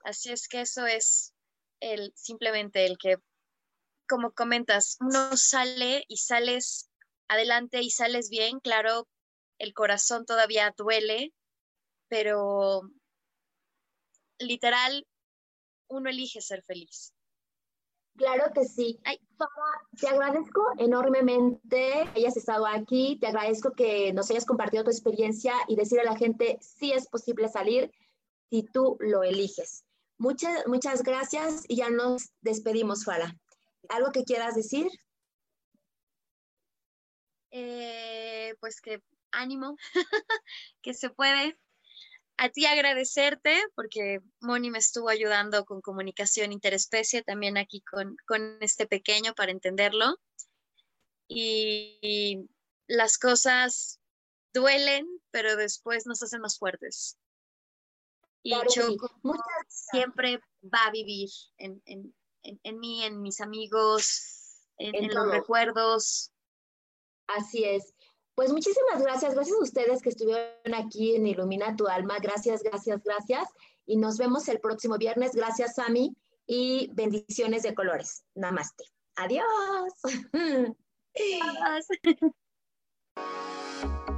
[0.08, 1.34] Así es que eso es
[1.80, 3.16] el, simplemente el que
[4.08, 6.88] como comentas, uno sale y sales
[7.28, 9.06] adelante y sales bien, claro,
[9.58, 11.34] el corazón todavía duele,
[12.08, 12.88] pero
[14.38, 15.06] literal,
[15.88, 17.12] uno elige ser feliz.
[18.16, 18.98] Claro que sí.
[20.00, 25.52] te agradezco enormemente que hayas estado aquí, te agradezco que nos hayas compartido tu experiencia
[25.68, 27.92] y decir a la gente si es posible salir
[28.48, 29.84] si tú lo eliges.
[30.18, 33.36] Muchas, muchas gracias y ya nos despedimos, Fara.
[33.88, 34.88] ¿Algo que quieras decir?
[37.50, 39.76] Eh, pues que ánimo,
[40.82, 41.56] que se puede.
[42.36, 48.86] A ti agradecerte porque Moni me estuvo ayudando con comunicación interespecie, también aquí con, este
[48.86, 50.16] pequeño para entenderlo.
[51.28, 52.48] Y,
[52.86, 54.00] las cosas
[54.54, 57.18] duelen, pero después nos hacen más fuertes.
[58.48, 59.10] Y Choco
[59.68, 61.28] siempre va a vivir
[61.58, 66.32] en, en, mí, en mis amigos, en, los recuerdos.
[67.26, 67.92] Así es.
[68.34, 72.20] Pues muchísimas gracias, gracias a ustedes que estuvieron aquí en Ilumina tu Alma.
[72.20, 73.50] Gracias, gracias, gracias.
[73.84, 75.34] Y nos vemos el próximo viernes.
[75.34, 76.16] Gracias, Sami.
[76.46, 78.24] Y bendiciones de colores.
[78.34, 78.84] Namaste.
[79.16, 79.92] Adiós.
[81.14, 81.86] Adiós.